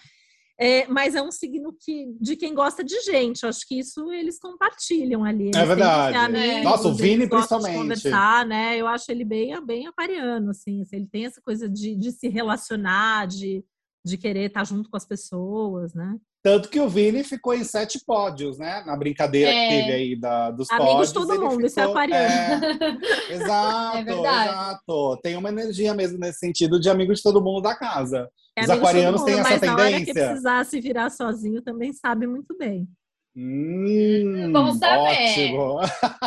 [0.57, 3.45] É, mas é um signo que, de quem gosta de gente.
[3.45, 5.47] Acho que isso eles compartilham ali.
[5.47, 6.17] Eles é verdade.
[6.17, 7.77] Amigos, Nossa, o Vini principalmente.
[7.77, 8.77] conversar, né?
[8.77, 10.83] Eu acho ele bem, bem aquariano, assim.
[10.91, 13.65] Ele tem essa coisa de, de se relacionar, de,
[14.05, 16.17] de querer estar junto com as pessoas, né?
[16.45, 18.84] Tanto que o Vini ficou em sete pódios, né?
[18.86, 19.63] Na brincadeira é.
[19.63, 21.10] que teve aí da, dos Amigos pódios.
[21.10, 22.65] Amigos todo mundo, ficou, isso é aquariano.
[22.65, 25.19] É, exato, é exato.
[25.23, 28.29] Tem uma energia mesmo nesse sentido de amigo de todo mundo da casa.
[28.55, 29.75] É Os aquarianos têm essa mas tendência.
[29.75, 32.88] Mas na hora que precisar se virar sozinho também sabe muito bem.
[33.36, 35.55] Hum, Bom saber.
[35.55, 35.79] Ótimo.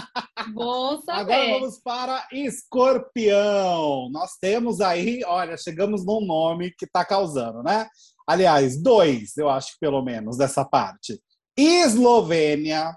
[0.52, 1.32] Bom saber.
[1.32, 4.10] Agora vamos para escorpião.
[4.10, 7.86] Nós temos aí, olha, chegamos num nome que está causando, né?
[8.28, 11.18] Aliás, dois, eu acho pelo menos, dessa parte.
[11.56, 12.94] Eslovênia,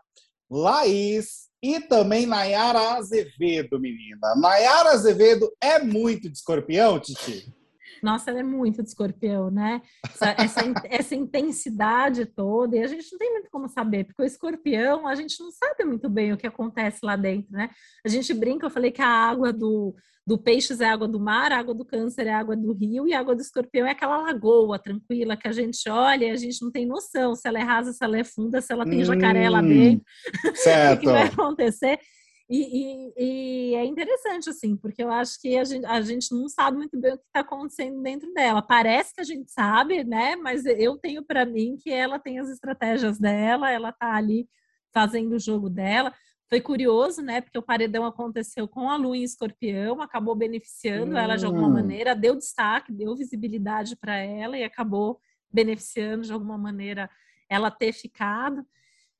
[0.50, 4.36] Laís e também Nayara Azevedo, menina.
[4.36, 7.50] Nayara Azevedo é muito de escorpião, Titi?
[8.02, 9.82] Nossa, ela é muito de escorpião, né?
[10.06, 14.26] Essa, essa, essa, intensidade toda, e a gente não tem muito como saber, porque o
[14.26, 17.70] escorpião, a gente não sabe muito bem o que acontece lá dentro, né?
[18.06, 21.52] A gente brinca, eu falei que a água do, do peixes é água do mar,
[21.52, 24.18] a água do câncer é água do rio, e a água do escorpião é aquela
[24.18, 27.64] lagoa tranquila que a gente olha e a gente não tem noção se ela é
[27.64, 30.06] rasa, se ela é funda, se ela tem hum, jacaré lá dentro,
[30.56, 30.98] certo.
[30.98, 32.00] o que vai acontecer.
[32.54, 36.50] E, e, e, é interessante, assim, porque eu acho que a gente, a gente não
[36.50, 38.62] sabe muito bem o que está acontecendo dentro dela.
[38.62, 40.36] Parece que a gente sabe, né?
[40.36, 44.50] Mas eu tenho para mim que ela tem as estratégias dela, ela está ali
[44.94, 46.14] fazendo o jogo dela.
[46.50, 47.40] Foi curioso, né?
[47.40, 51.18] Porque o paredão aconteceu com a Lua em escorpião, acabou beneficiando hum.
[51.18, 51.74] ela de alguma hum.
[51.74, 57.10] maneira, deu destaque, deu visibilidade para ela e acabou beneficiando de alguma maneira
[57.50, 58.66] ela ter ficado.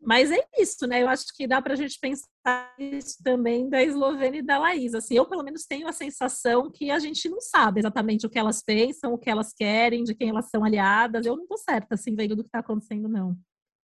[0.04, 1.04] Mas é isso, né?
[1.04, 4.96] Eu acho que dá para a gente pensar isso também da Eslovênia e da Laís.
[4.96, 8.40] Assim, eu, pelo menos, tenho a sensação que a gente não sabe exatamente o que
[8.40, 11.26] elas pensam, o que elas querem, de quem elas são aliadas.
[11.26, 13.38] Eu não estou certa, assim, vendo do que está acontecendo, não.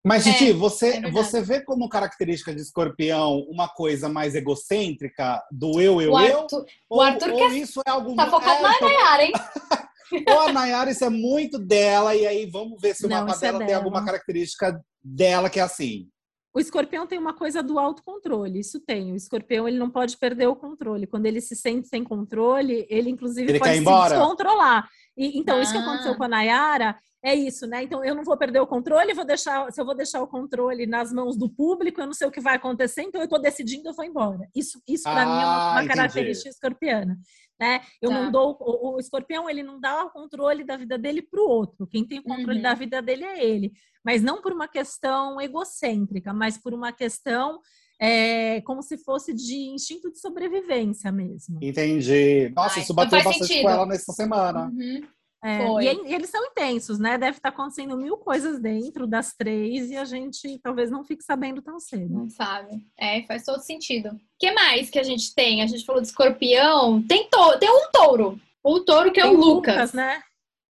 [0.05, 5.41] Mas, Titi, é, você, é você vê como característica de escorpião uma coisa mais egocêntrica
[5.49, 6.41] do eu, eu, o eu?
[6.41, 7.51] Arthur, ou, o Arthur ou quer...
[7.53, 8.13] isso é algo...
[8.15, 9.31] Tá focado é, na Nayara, hein?
[10.27, 13.35] ou a Nayara, isso é muito dela, e aí vamos ver se o mapa dela,
[13.35, 16.07] é dela tem alguma característica dela que é assim.
[16.55, 19.11] O escorpião tem uma coisa do autocontrole, isso tem.
[19.11, 21.07] O escorpião ele não pode perder o controle.
[21.07, 24.87] Quando ele se sente sem controle, ele inclusive ele pode se descontrolar.
[25.17, 25.61] E, então, ah.
[25.63, 26.15] isso que aconteceu ah.
[26.15, 27.81] com a Nayara é isso, né?
[27.81, 30.85] Então eu não vou perder o controle, vou deixar, se eu vou deixar o controle
[30.85, 33.87] nas mãos do público, eu não sei o que vai acontecer, então eu estou decidindo,
[33.87, 34.47] eu vou embora.
[34.53, 37.17] Isso, isso para ah, mim é uma, uma característica escorpiana,
[37.59, 37.81] né?
[38.01, 38.21] Eu tá.
[38.21, 41.47] não dou o, o, escorpião, ele não dá o controle da vida dele para o
[41.47, 41.87] outro.
[41.87, 42.63] Quem tem o controle uhum.
[42.63, 43.71] da vida dele é ele,
[44.03, 47.59] mas não por uma questão egocêntrica, mas por uma questão
[47.99, 51.59] é, como se fosse de instinto de sobrevivência mesmo.
[51.61, 52.49] Entendi.
[52.55, 53.63] Nossa, Ai, isso bateu bastante sentido.
[53.63, 54.65] com ela nessa semana.
[54.65, 55.01] Uhum.
[55.43, 57.17] É, e, e, eles são intensos, né?
[57.17, 61.61] Deve estar acontecendo mil coisas dentro das três e a gente talvez não fique sabendo
[61.61, 62.13] tão cedo.
[62.13, 62.81] Não sabe.
[62.97, 64.09] É, faz todo sentido.
[64.09, 65.61] O que mais que a gente tem?
[65.61, 67.03] A gente falou de escorpião.
[67.03, 68.39] Tem, to tem um touro.
[68.63, 69.75] O touro que é tem o Lucas.
[69.75, 70.21] Lucas, né?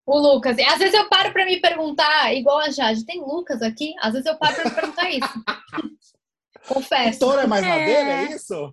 [0.05, 0.57] O Lucas.
[0.57, 3.93] E às vezes eu paro para me perguntar, igual a Jade, tem Lucas aqui?
[3.99, 5.43] Às vezes eu paro para me perguntar isso.
[6.67, 7.17] Confesso.
[7.17, 7.67] O touro é mais é...
[7.67, 8.71] madeira, é isso?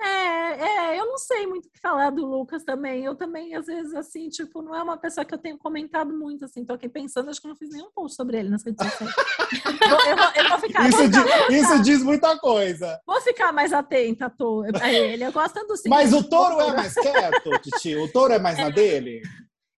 [0.00, 3.04] É, é, eu não sei muito o que falar do Lucas também.
[3.04, 6.44] Eu também, às vezes, assim, tipo, não é uma pessoa que eu tenho comentado muito,
[6.44, 6.64] assim.
[6.64, 9.14] Tô aqui pensando, acho que não fiz nenhum post sobre ele nas redes sociais.
[10.08, 10.88] eu, vou, eu, vou, ficar...
[10.88, 13.00] Isso, vou diz, ficar, isso diz muita coisa.
[13.06, 15.24] Vou ficar mais atenta tô, a ele.
[15.24, 17.96] Eu gosto do Mas o touro é mais quieto, Titi?
[17.96, 19.22] O touro é mais na dele?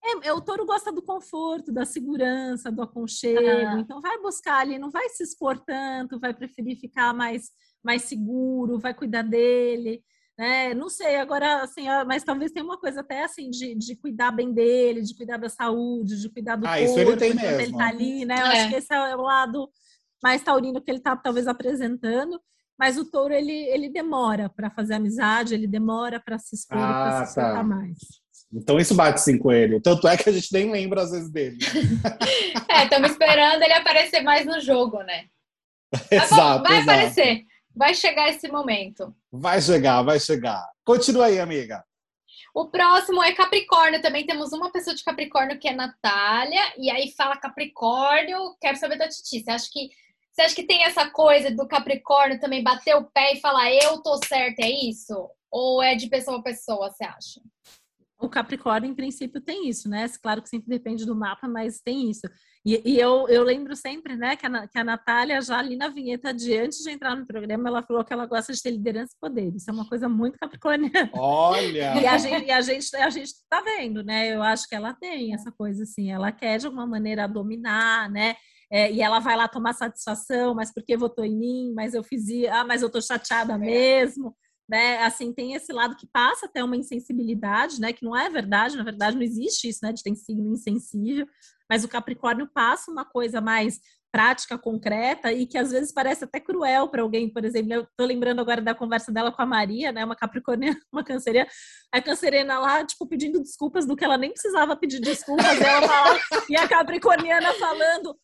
[0.07, 3.41] É, é, o touro gosta do conforto, da segurança, do aconchego.
[3.41, 3.81] Ah.
[3.81, 7.51] Então, vai buscar ali, não vai se expor tanto, vai preferir ficar mais,
[7.87, 10.03] mais seguro, vai cuidar dele.
[10.37, 10.75] Né?
[10.75, 14.53] Não sei, agora, assim, mas talvez tenha uma coisa até assim de, de cuidar bem
[14.53, 17.61] dele, de cuidar da saúde, de cuidar do ah, corpo, isso ele tem mesmo.
[17.61, 18.35] ele tá ali, né?
[18.35, 18.53] Eu é.
[18.53, 19.71] acho que esse é o lado
[20.23, 22.39] mais taurino que ele tá talvez apresentando.
[22.79, 27.17] Mas o touro ele, ele demora para fazer amizade, ele demora para se expor, ah,
[27.17, 27.63] para se tá.
[27.63, 27.97] mais.
[28.53, 29.81] Então isso bate sim com ele.
[29.81, 31.57] Tanto é que a gente nem lembra às vezes dele.
[32.69, 35.25] é, estamos esperando ele aparecer mais no jogo, né?
[36.13, 36.63] exato.
[36.65, 36.91] vai exato.
[36.91, 37.45] aparecer.
[37.77, 39.15] Vai chegar esse momento.
[39.31, 40.67] Vai chegar, vai chegar.
[40.85, 41.85] Continua aí, amiga.
[42.55, 44.01] O próximo é Capricórnio.
[44.01, 46.63] Também temos uma pessoa de Capricórnio que é Natália.
[46.79, 48.57] E aí fala Capricórnio.
[48.59, 49.41] Quero saber da Titi.
[49.41, 49.91] Você acha que
[50.33, 54.03] você acha que tem essa coisa do Capricórnio também bater o pé e falar eu
[54.03, 55.31] tô certo, é isso?
[55.51, 57.41] Ou é de pessoa a pessoa, você acha?
[58.19, 60.07] O Capricórnio, em princípio, tem isso, né?
[60.23, 62.29] Claro que sempre depende do mapa, mas tem isso.
[62.67, 65.89] E, e eu, eu lembro sempre, né, que a, que a Natália, já ali na
[65.89, 69.13] vinheta de antes de entrar no programa, ela falou que ela gosta de ter liderança
[69.17, 69.55] e poder.
[69.55, 71.09] Isso é uma coisa muito capricorniana.
[71.15, 71.95] Olha!
[71.95, 74.35] E a gente, e a gente, a gente tá vendo, né?
[74.35, 78.35] Eu acho que ela tem essa coisa assim, ela quer de alguma maneira dominar, né?
[78.69, 82.25] É, e ela vai lá tomar satisfação, mas porque votou em mim, mas eu fiz,
[82.51, 83.59] ah, mas eu tô chateada é.
[83.59, 84.35] mesmo
[84.69, 84.99] né?
[85.03, 87.93] Assim, tem esse lado que passa até uma insensibilidade, né?
[87.93, 89.93] Que não é verdade, na verdade não existe isso, né?
[89.93, 91.27] De ter signo insensível,
[91.69, 93.81] mas o Capricórnio passa uma coisa mais
[94.13, 98.07] prática, concreta e que às vezes parece até cruel para alguém, por exemplo, eu tô
[98.07, 101.49] lembrando agora da conversa dela com a Maria, né, uma capricorniana, uma canceriana,
[101.93, 106.19] a canceriana lá, tipo, pedindo desculpas do que ela nem precisava pedir desculpas, ela fala,
[106.49, 108.17] e a capricorniana falando,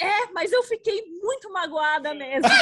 [0.00, 2.48] é, mas eu fiquei muito magoada mesmo.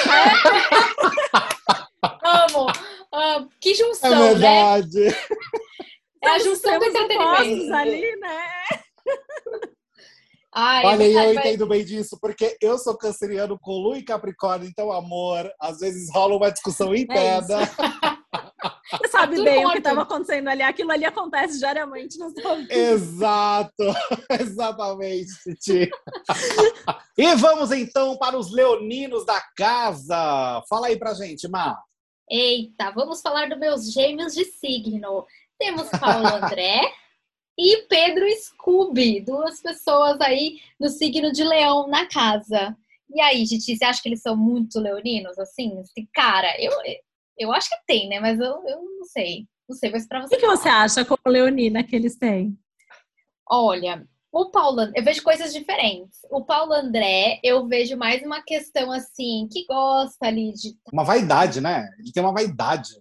[2.25, 2.67] Amo,
[3.13, 3.49] amo.
[3.61, 5.05] Que junção, é verdade.
[5.05, 5.15] né?
[6.25, 7.75] É a junção do entretenimento.
[7.75, 8.53] ali, né?
[10.55, 14.69] Ai, Olha, é eu entendo bem disso, porque eu sou canceriano com Lu e Capricórnio,
[14.69, 17.63] então, amor, às vezes rola uma discussão interna.
[17.63, 18.13] É
[18.93, 20.63] Você sabe tá bem o que estava acontecendo ali.
[20.63, 22.75] Aquilo ali acontece diariamente no seu vida.
[22.75, 23.85] Exato,
[24.39, 25.91] exatamente, Titi.
[27.17, 30.63] e vamos então para os leoninos da casa.
[30.69, 31.79] Fala aí pra gente, Má.
[32.31, 35.27] Eita, vamos falar dos meus gêmeos de signo.
[35.59, 36.93] Temos Paulo André
[37.59, 42.77] e Pedro Scooby, duas pessoas aí no signo de leão na casa.
[43.15, 45.83] E aí, Titi, você acha que eles são muito leoninos, assim?
[46.15, 46.73] Cara, eu,
[47.39, 48.19] eu acho que tem, né?
[48.21, 49.47] Mas eu, eu não sei.
[49.69, 50.37] Não sei, mas pra você.
[50.37, 52.59] O que, você acha com a leonina que eles têm?
[53.49, 56.21] Olha, o Paulo, eu vejo coisas diferentes.
[56.31, 60.75] O Paulo André, eu vejo mais uma questão assim, que gosta ali de.
[60.91, 61.89] Uma vaidade, né?
[61.99, 62.95] Ele tem uma vaidade.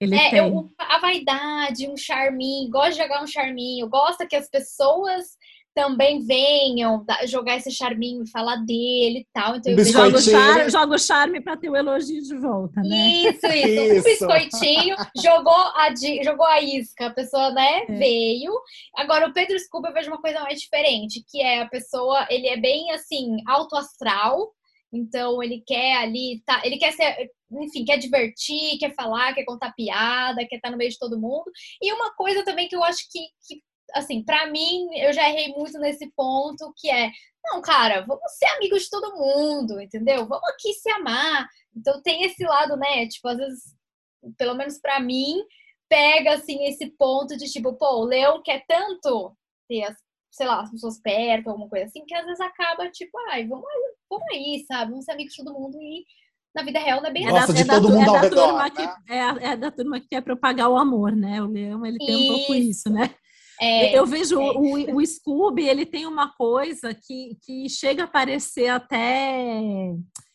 [0.00, 0.38] Ele é, tem.
[0.38, 5.26] Eu, a vaidade, um charminho, gosta de jogar um charminho, gosta que as pessoas
[5.74, 9.56] também venham jogar esse charminho e falar dele e tal.
[9.56, 13.08] Então, eu jogo, char, jogo charme para ter o elogio de volta, né?
[13.08, 13.48] Isso, isso.
[13.48, 14.00] isso.
[14.00, 17.92] Um biscoitinho, jogou a, jogou a isca, a pessoa, né, é.
[17.92, 18.52] veio.
[18.96, 22.48] Agora, o Pedro Scuba eu vejo uma coisa mais diferente, que é a pessoa, ele
[22.48, 24.52] é bem, assim, alto astral,
[24.92, 29.72] então ele quer ali, tá, ele quer ser, enfim, quer divertir, quer falar, quer contar
[29.72, 31.50] piada, quer estar no meio de todo mundo.
[31.80, 33.62] E uma coisa também que eu acho que, que
[33.94, 37.10] assim, para mim, eu já errei muito nesse ponto, que é,
[37.44, 40.26] não, cara, vamos ser amigos de todo mundo, entendeu?
[40.26, 41.48] Vamos aqui se amar.
[41.76, 43.06] Então tem esse lado, né?
[43.08, 43.74] Tipo, às vezes,
[44.36, 45.36] pelo menos para mim,
[45.88, 49.36] pega assim esse ponto de tipo, pô, o leão quer tanto
[49.68, 49.96] ter as,
[50.30, 53.66] sei lá, as pessoas perto, alguma coisa assim, que às vezes acaba tipo, ai, vamos,
[54.10, 54.90] vamos aí, sabe?
[54.90, 56.04] Vamos ser amigos de todo mundo e
[56.54, 57.54] na vida real não é bem Gosta assim.
[57.54, 58.70] de é todo da, mundo é ao redor, né?
[58.70, 61.40] que, é, é, da turma que quer propagar o amor, né?
[61.40, 62.32] O leão, ele tem isso.
[62.32, 63.14] um pouco isso, né?
[63.60, 64.52] É, eu vejo é.
[64.52, 69.92] o, o Scooby, ele tem uma coisa que, que chega a parecer até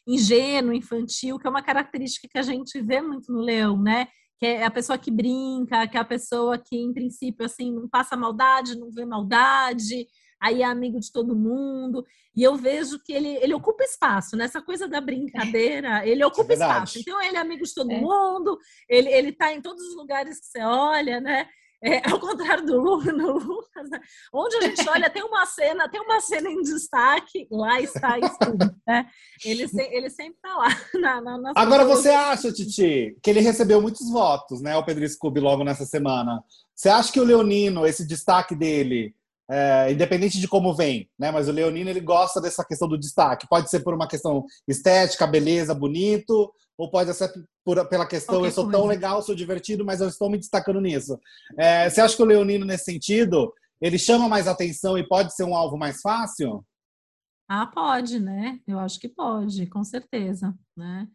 [0.07, 4.07] ingênuo, infantil, que é uma característica que a gente vê muito no leão, né?
[4.39, 7.89] Que é a pessoa que brinca, que é a pessoa que, em princípio, assim, não
[7.89, 10.07] passa maldade, não vê maldade,
[10.45, 12.05] aí é amigo de todo mundo.
[12.35, 14.65] E eu vejo que ele, ele ocupa espaço, nessa né?
[14.65, 16.99] coisa da brincadeira, ele ocupa é espaço.
[16.99, 17.99] Então, ele é amigo de todo é.
[17.99, 21.47] mundo, ele, ele tá em todos os lugares que você olha, né?
[21.83, 23.99] É, ao contrário do Lucas, né?
[24.33, 28.71] onde a gente olha, tem uma cena, tem uma cena em destaque, lá está Scooby,
[28.87, 29.07] né?
[29.43, 30.67] Ele, ele sempre está lá.
[30.95, 34.75] Na, na, Agora você acha, Titi, que ele recebeu muitos votos, né?
[34.75, 36.43] O Pedro Scooby logo nessa semana.
[36.73, 39.13] Você acha que o Leonino, esse destaque dele,
[39.49, 41.31] é, independente de como vem, né?
[41.31, 43.47] Mas o Leonino ele gosta dessa questão do destaque.
[43.47, 47.31] Pode ser por uma questão estética, beleza, bonito, ou pode ser
[47.63, 51.19] por, pela questão eu sou tão legal, sou divertido, mas eu estou me destacando nisso.
[51.57, 55.43] É, você acha que o Leonino nesse sentido ele chama mais atenção e pode ser
[55.43, 56.65] um alvo mais fácil?
[57.47, 58.59] Ah, pode, né?
[58.67, 61.07] Eu acho que pode, com certeza, né?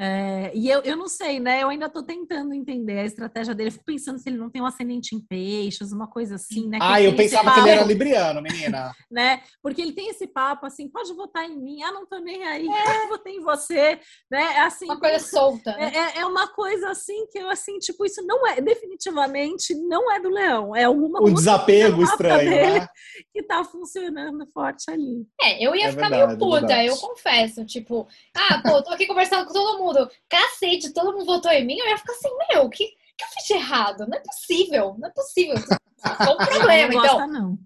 [0.00, 1.60] É, e eu, eu não sei, né?
[1.60, 3.70] Eu ainda estou tentando entender a estratégia dele.
[3.70, 6.78] Eu fico pensando se ele não tem um ascendente em peixes, uma coisa assim, né?
[6.80, 8.94] ah, eu pensava papo, que ele era libriano, menina.
[9.10, 9.42] né?
[9.60, 12.68] Porque ele tem esse papo assim, pode votar em mim, ah, não tô nem aí,
[12.68, 13.04] é.
[13.04, 13.98] eu votei em você,
[14.30, 14.40] né?
[14.40, 15.72] É assim, uma coisa solta.
[15.76, 15.92] Né?
[15.92, 20.20] É, é, uma coisa assim que eu assim, tipo, isso não é, definitivamente não é
[20.20, 22.88] do leão, é alguma Um desapego estranho, né?
[23.32, 25.26] Que tá funcionando forte ali.
[25.40, 29.06] É, eu ia é ficar verdade, meio puta, eu confesso, tipo, ah, pô, tô aqui
[29.06, 32.30] conversando com todo mundo mundo, cacete, todo mundo votou em mim, eu ia ficar assim,
[32.50, 34.06] meu, o que, que eu fiz de errado?
[34.06, 35.56] Não é possível, não é possível.
[35.58, 37.26] Foi um problema, não então.
[37.26, 37.58] Não.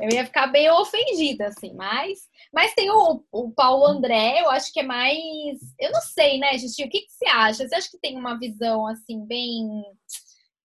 [0.00, 2.20] Eu ia ficar bem ofendida, assim, mas.
[2.52, 5.58] Mas tem o, o Paulo André, eu acho que é mais.
[5.78, 6.88] Eu não sei, né, Justinho?
[6.88, 7.68] O que, que você acha?
[7.68, 9.68] Você acha que tem uma visão, assim, bem.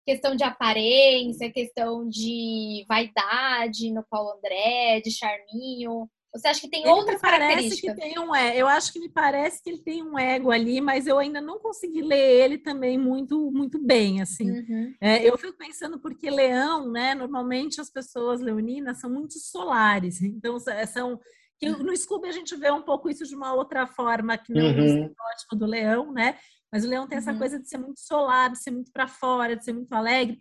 [0.06, 6.10] Questão de aparência, questão de vaidade no Paulo André, de charminho?
[6.36, 9.10] Você acha que tem ele outras parece que tem um é, eu acho que me
[9.10, 12.98] parece que ele tem um ego ali, mas eu ainda não consegui ler ele também
[12.98, 14.52] muito muito bem assim.
[14.52, 14.94] Uhum.
[15.00, 17.16] É, eu fico pensando porque Leão, né?
[17.16, 20.58] Normalmente as pessoas leoninas são muito solares, então
[20.88, 21.20] são
[21.58, 24.66] que no Scooby a gente vê um pouco isso de uma outra forma que não
[24.66, 24.72] uhum.
[24.72, 26.38] o estereótipo do Leão, né?
[26.72, 27.38] Mas o Leão tem essa uhum.
[27.38, 30.38] coisa de ser muito solar, de ser muito para fora, de ser muito alegre.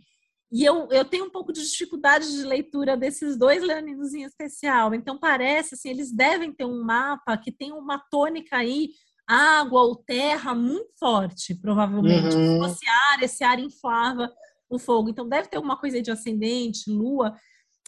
[0.55, 4.95] E eu, eu tenho um pouco de dificuldade de leitura desses dois leoninos em especial.
[4.95, 8.91] Então, parece assim, eles devem ter um mapa que tem uma tônica aí,
[9.27, 12.37] água ou terra muito forte, provavelmente.
[12.37, 12.53] Uhum.
[12.53, 14.33] Se fosse ar, esse ar inflava
[14.71, 15.11] o fogo.
[15.11, 17.37] Então, deve ter alguma coisa de ascendente, lua.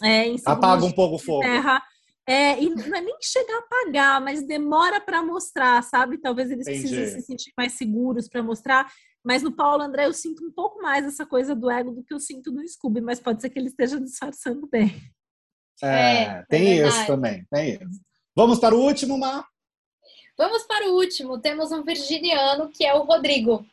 [0.03, 1.43] É, Apaga um pouco o fogo.
[1.43, 1.81] Terra.
[2.27, 6.17] É, e não é nem chegar a apagar, mas demora para mostrar, sabe?
[6.17, 6.81] Talvez eles Entendi.
[6.81, 8.91] precisem se sentir mais seguros para mostrar.
[9.27, 12.13] Mas no Paulo André eu sinto um pouco mais essa coisa do ego do que
[12.13, 14.95] eu sinto no Scooby, mas pode ser que ele esteja disfarçando bem.
[15.83, 17.99] É, é tem é isso também, tem isso.
[18.33, 19.45] Vamos para o último, Mar?
[20.37, 21.41] Vamos para o último.
[21.41, 23.65] Temos um virginiano que é o Rodrigo.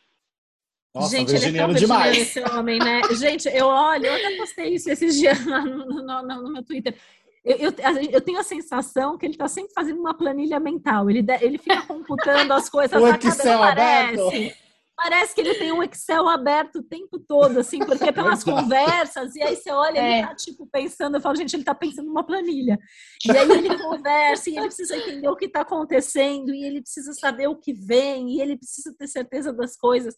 [0.93, 2.17] Nossa, Gente, virginiano ele é tão demais.
[2.17, 3.01] esse homem, né?
[3.17, 6.63] Gente, eu olho, eu até postei isso esses dias lá no, no, no, no meu
[6.63, 6.99] Twitter.
[7.45, 7.73] Eu, eu,
[8.11, 11.09] eu, tenho a sensação que ele está sempre fazendo uma planilha mental.
[11.09, 12.91] Ele, ele fica computando as coisas.
[13.01, 14.64] o Excel aberto.
[14.97, 19.43] Parece que ele tem um Excel aberto o tempo todo, assim, porque pelas conversas, e
[19.43, 20.19] aí você olha, é.
[20.19, 22.79] ele tá, tipo, pensando, eu falo, gente, ele tá pensando numa planilha.
[23.25, 27.11] E aí ele conversa, e ele precisa entender o que tá acontecendo, e ele precisa
[27.11, 30.15] saber o que vem, e ele precisa ter certeza das coisas.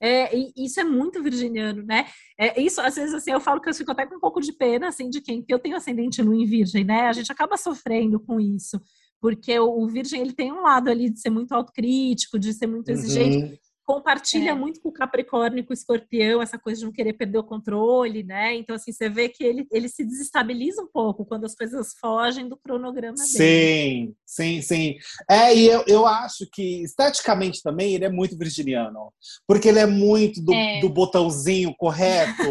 [0.00, 2.06] É, e isso é muito virginiano, né?
[2.36, 4.52] É, isso, às vezes, assim, eu falo que eu fico até com um pouco de
[4.52, 7.02] pena, assim, de quem, que eu tenho ascendente no em virgem, né?
[7.02, 8.80] A gente acaba sofrendo com isso,
[9.20, 12.66] porque o, o virgem, ele tem um lado ali de ser muito autocrítico, de ser
[12.66, 14.54] muito exigente, uhum compartilha é.
[14.54, 18.24] muito com o Capricórnio, com o Escorpião, essa coisa de não querer perder o controle,
[18.24, 18.56] né?
[18.56, 22.48] Então, assim, você vê que ele, ele se desestabiliza um pouco quando as coisas fogem
[22.48, 24.14] do cronograma sim, dele.
[24.26, 24.94] Sim, sim, sim.
[25.30, 29.12] É, e eu, eu acho que esteticamente também ele é muito virginiano,
[29.46, 30.80] porque ele é muito do, é.
[30.80, 32.42] do botãozinho correto,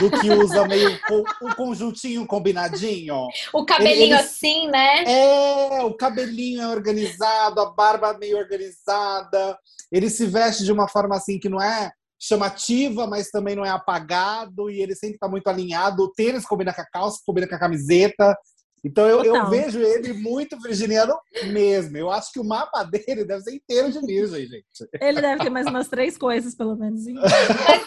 [0.00, 3.26] do que usa meio o, conjuntinho combinadinho.
[3.54, 5.04] O cabelinho ele, ele, assim, né?
[5.04, 9.58] É, o cabelinho é organizado, a barba meio organizada.
[9.90, 13.70] Ele se veste de uma forma assim que não é chamativa, mas também não é
[13.70, 16.02] apagado, e ele sempre está muito alinhado.
[16.02, 18.36] O tênis combina com a calça, combina com a camiseta.
[18.84, 21.14] Então eu, eu, vejo ele muito virginiano
[21.46, 21.96] mesmo.
[21.96, 24.66] Eu acho que o mapa dele deve ser inteiro de virgem, gente.
[25.00, 27.04] Ele deve ter mais umas três coisas, pelo menos.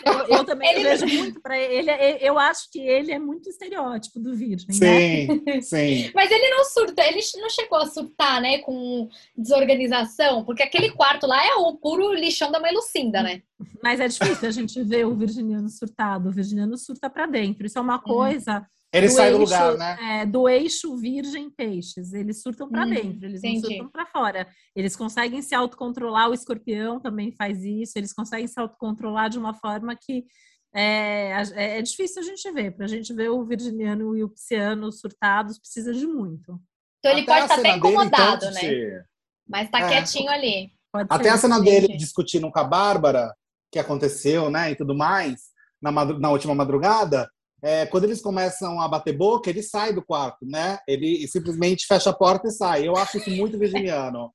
[0.08, 0.84] Eu, eu também ele...
[0.84, 1.92] vejo muito para ele.
[2.22, 4.72] Eu acho que ele é muito estereótipo do virgem.
[4.72, 5.62] Sim, né?
[5.62, 6.12] sim.
[6.16, 11.28] Mas ele não surta, ele não chegou a surtar, né, com desorganização, porque aquele quarto
[11.28, 13.42] lá é o puro lixão da mãe Lucinda, né?
[13.84, 16.30] Mas é difícil a gente ver o virginiano surtado.
[16.30, 17.66] O virginiano surta para dentro.
[17.66, 18.60] Isso é uma coisa.
[18.60, 19.98] Hum ele do sai do lugar, né?
[20.22, 22.14] É, do eixo virgem peixes.
[22.14, 23.62] Eles surtam para hum, dentro, eles entendi.
[23.62, 24.48] não surtam para fora.
[24.76, 29.54] Eles conseguem se autocontrolar, o escorpião também faz isso, eles conseguem se autocontrolar de uma
[29.54, 30.26] forma que
[30.74, 32.72] é, é, é difícil a gente ver.
[32.72, 36.60] Para a gente ver o virginiano e o pisciano surtados, precisa de muito.
[37.00, 39.06] Então ele Até pode estar tá até incomodado, dele, então, né?
[39.48, 40.72] Mas tá é, quietinho ali.
[41.10, 43.34] Até a cena dele discutindo com a Bárbara,
[43.72, 45.50] que aconteceu, né, e tudo mais,
[45.82, 47.30] na, na última madrugada,
[47.64, 50.78] é, quando eles começam a bater boca, ele sai do quarto, né?
[50.88, 52.88] Ele simplesmente fecha a porta e sai.
[52.88, 54.32] Eu acho isso muito virginiano.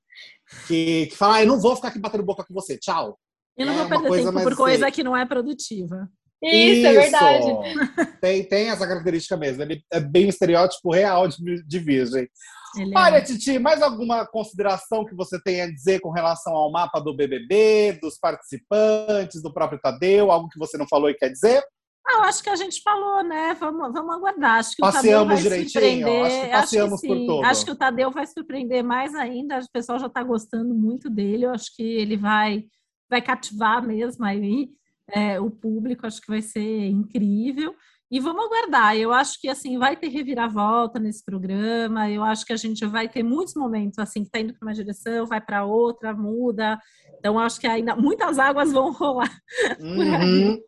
[0.67, 3.17] Que, que fala, ah, eu não vou ficar aqui batendo boca com você, tchau.
[3.57, 6.09] Eu não é vou perder tempo por coisa que não é produtiva.
[6.43, 8.19] Isso, Isso, é verdade.
[8.19, 9.61] Tem, tem essa característica mesmo.
[9.63, 12.27] Ele é bem um estereótipo real de, de virgem.
[12.75, 13.21] Ele Olha, é.
[13.21, 17.99] Titi, mais alguma consideração que você tem a dizer com relação ao mapa do BBB,
[18.01, 20.31] dos participantes, do próprio Tadeu?
[20.31, 21.63] Algo que você não falou e quer dizer?
[22.05, 23.53] Ah, eu acho que a gente falou, né?
[23.53, 24.59] Vamos, vamos aguardar.
[24.59, 26.25] Acho que passeamos o Tadeu vai surpreender.
[26.25, 27.45] Acho que passeamos acho que por todo.
[27.45, 29.59] Acho que o Tadeu vai surpreender mais ainda.
[29.59, 31.45] O pessoal já está gostando muito dele.
[31.45, 32.65] Eu acho que ele vai,
[33.09, 34.69] vai cativar mesmo aí
[35.09, 36.05] é, o público.
[36.05, 37.73] Acho que vai ser incrível.
[38.11, 38.97] E vamos aguardar.
[38.97, 42.11] Eu acho que assim vai ter reviravolta nesse programa.
[42.11, 44.73] Eu acho que a gente vai ter muitos momentos assim que está indo para uma
[44.73, 46.77] direção, vai para outra, muda.
[47.17, 49.35] Então acho que ainda muitas águas vão rolar
[49.79, 50.59] uhum.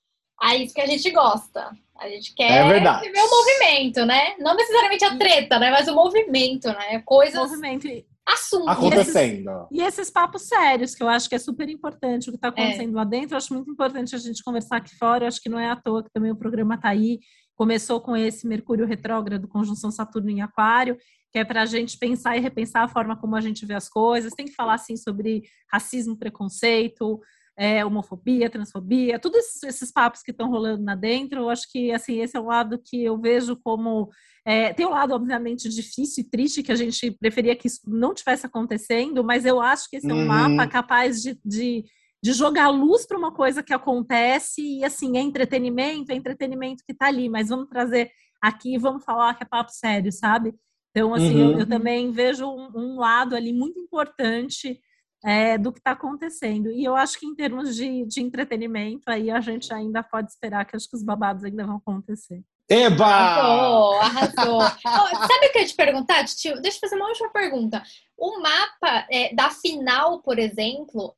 [0.43, 1.71] É isso que a gente gosta.
[1.97, 4.35] A gente quer é ver o movimento, né?
[4.37, 5.71] Não necessariamente a treta, né?
[5.71, 7.01] Mas o movimento, né?
[7.05, 7.39] Coisas.
[7.39, 7.87] Movimento.
[8.27, 8.67] Assuntos.
[8.67, 9.67] Acontecendo.
[9.71, 12.37] E esses, e esses, papos sérios, que eu acho que é super importante o que
[12.37, 12.95] está acontecendo é.
[12.95, 13.33] lá dentro.
[13.33, 15.23] Eu acho muito importante a gente conversar aqui fora.
[15.23, 17.19] Eu acho que não é à toa que também o programa está aí.
[17.55, 20.97] Começou com esse Mercúrio retrógrado, conjunção Saturno em Aquário,
[21.31, 23.87] que é para a gente pensar e repensar a forma como a gente vê as
[23.87, 24.33] coisas.
[24.33, 27.21] Tem que falar, assim, sobre racismo, preconceito,
[27.57, 32.19] é, homofobia, transfobia, todos esses, papos que estão rolando lá dentro, eu acho que assim
[32.21, 34.09] esse é um lado que eu vejo como
[34.45, 38.13] é, tem um lado obviamente difícil e triste que a gente preferia que isso não
[38.13, 40.27] tivesse acontecendo, mas eu acho que esse é um uhum.
[40.27, 41.85] mapa capaz de, de,
[42.21, 46.91] de jogar luz para uma coisa que acontece e assim é entretenimento, é entretenimento que
[46.91, 50.53] está ali, mas vamos trazer aqui vamos falar que é papo sério, sabe?
[50.91, 51.51] Então, assim, uhum.
[51.51, 54.79] eu, eu, também vejo um, um, lado ali muito importante
[55.25, 56.71] é, do que está acontecendo.
[56.71, 60.63] E eu acho que em termos de, de entretenimento, aí a gente ainda pode esperar
[60.65, 62.43] que acho que os babados ainda vão acontecer.
[62.69, 63.05] Eba!
[63.05, 64.57] Arrasou, arrasou.
[64.57, 66.61] oh, sabe o que eu ia te perguntar, tio?
[66.61, 67.81] Deixa eu fazer uma última pergunta.
[68.15, 71.15] O mapa é, da final, por exemplo,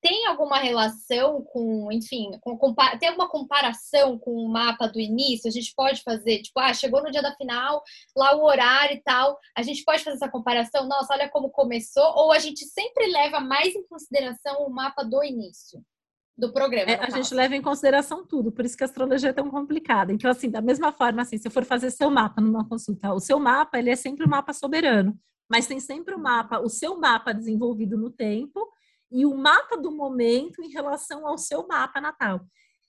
[0.00, 5.48] tem alguma relação com, enfim, com, com, tem alguma comparação com o mapa do início?
[5.48, 7.82] A gente pode fazer, tipo, ah, chegou no dia da final,
[8.14, 10.86] lá o horário e tal, a gente pode fazer essa comparação?
[10.86, 15.24] Nossa, olha como começou, ou a gente sempre leva mais em consideração o mapa do
[15.24, 15.82] início?
[16.36, 16.90] Do programa.
[16.90, 20.12] É, a gente leva em consideração tudo, por isso que a astrologia é tão complicada.
[20.12, 23.20] Então, assim, da mesma forma, assim, se eu for fazer seu mapa numa consulta, o
[23.20, 25.16] seu mapa, ele é sempre um mapa soberano,
[25.48, 28.73] mas tem sempre o um mapa, o seu mapa desenvolvido no tempo,
[29.14, 32.40] e o mapa do momento em relação ao seu mapa natal.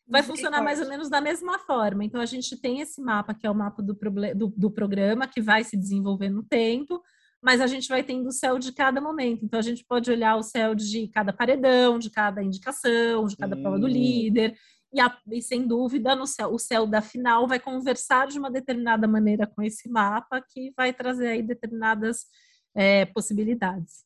[0.07, 2.03] Vai funcionar mais ou menos da mesma forma.
[2.03, 3.93] Então, a gente tem esse mapa, que é o mapa do,
[4.35, 7.01] do, do programa, que vai se desenvolver no tempo,
[7.41, 9.45] mas a gente vai tendo o céu de cada momento.
[9.45, 13.55] Então, a gente pode olhar o céu de cada paredão, de cada indicação, de cada
[13.55, 13.61] hum.
[13.61, 13.89] prova do hum.
[13.89, 14.55] líder.
[14.91, 18.49] E, a, e, sem dúvida, no céu, o céu da final vai conversar de uma
[18.49, 22.25] determinada maneira com esse mapa, que vai trazer aí determinadas
[22.73, 24.04] é, possibilidades.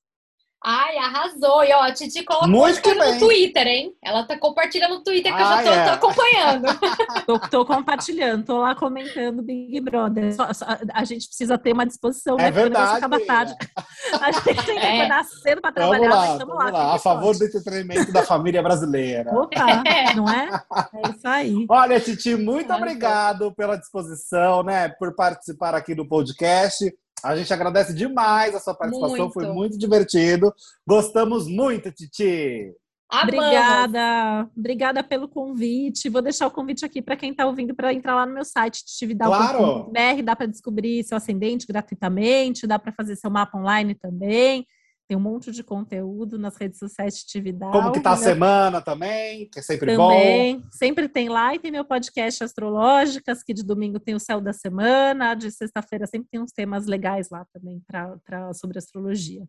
[0.63, 1.63] Ai, arrasou.
[1.63, 3.93] E ó, a Titi colocou no Twitter, hein?
[4.03, 5.83] Ela tá compartilhando no Twitter que ah, eu já tô, é.
[5.85, 6.65] tô acompanhando.
[7.25, 10.35] tô, tô, compartilhando, tô lá comentando Big Brother.
[10.35, 12.51] Só, só, a gente precisa ter uma disposição, é né?
[12.51, 13.55] Verdade, acaba tarde.
[14.21, 14.97] A gente tem que é.
[14.97, 16.71] acordar cedo para trabalhar, vamos lá, vamos lá.
[16.71, 16.95] lá.
[16.95, 19.31] A favor do entretenimento da família brasileira.
[19.33, 20.13] Opa, é.
[20.15, 20.49] não é?
[20.93, 21.65] É isso aí.
[21.69, 24.89] Olha, Titi, muito obrigado pela disposição, né?
[24.89, 26.91] Por participar aqui do podcast.
[27.23, 29.33] A gente agradece demais a sua participação, muito.
[29.33, 30.53] foi muito divertido.
[30.87, 32.73] Gostamos muito, Titi.
[33.11, 36.09] Obrigada, obrigada pelo convite.
[36.09, 38.83] Vou deixar o convite aqui para quem está ouvindo para entrar lá no meu site
[39.17, 39.91] claro.
[39.91, 44.65] BR, dá para descobrir seu ascendente gratuitamente, dá para fazer seu mapa online também.
[45.09, 47.71] Tem um monte de conteúdo nas redes sociais de atividade.
[47.71, 50.59] Como que tá a semana também, que é sempre também.
[50.59, 50.67] bom.
[50.71, 54.53] Sempre tem lá e tem meu podcast Astrológicas, que de domingo tem o Céu da
[54.53, 59.47] Semana, de sexta-feira sempre tem uns temas legais lá também pra, pra, sobre astrologia.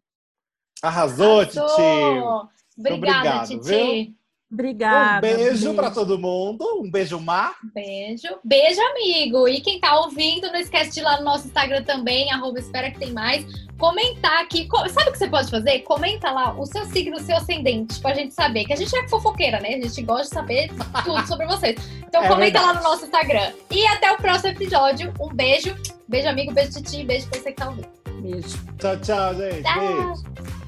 [0.82, 1.66] Arrasou, Arrasou.
[1.66, 2.78] Titi!
[2.78, 4.16] Obrigada, Obrigado, Titi.
[4.52, 5.26] Obrigada.
[5.26, 6.64] Um beijo para todo mundo.
[6.80, 7.54] Um beijo, Mar.
[7.62, 8.26] Beijo.
[8.44, 9.46] Beijo, amigo.
[9.46, 12.90] E quem tá ouvindo, não esquece de ir lá no nosso Instagram também, arroba espera
[12.90, 13.46] que tem mais.
[13.78, 14.68] Comentar aqui.
[14.90, 15.80] Sabe o que você pode fazer?
[15.80, 18.64] Comenta lá o seu signo, o seu ascendente, pra gente saber.
[18.64, 19.76] Que a gente é fofoqueira, né?
[19.76, 20.70] A gente gosta de saber
[21.04, 21.76] tudo sobre vocês.
[22.06, 22.66] Então é comenta verdade.
[22.66, 23.52] lá no nosso Instagram.
[23.70, 25.14] E até o próximo episódio.
[25.20, 25.74] Um beijo.
[26.08, 26.52] Beijo, amigo.
[26.52, 27.04] Beijo, Titi.
[27.04, 27.88] Beijo pra você que tá ouvindo.
[28.20, 28.58] Beijo.
[28.78, 29.62] Tchau, tchau, gente.
[29.62, 29.80] Tchau.
[29.80, 30.59] Beijo.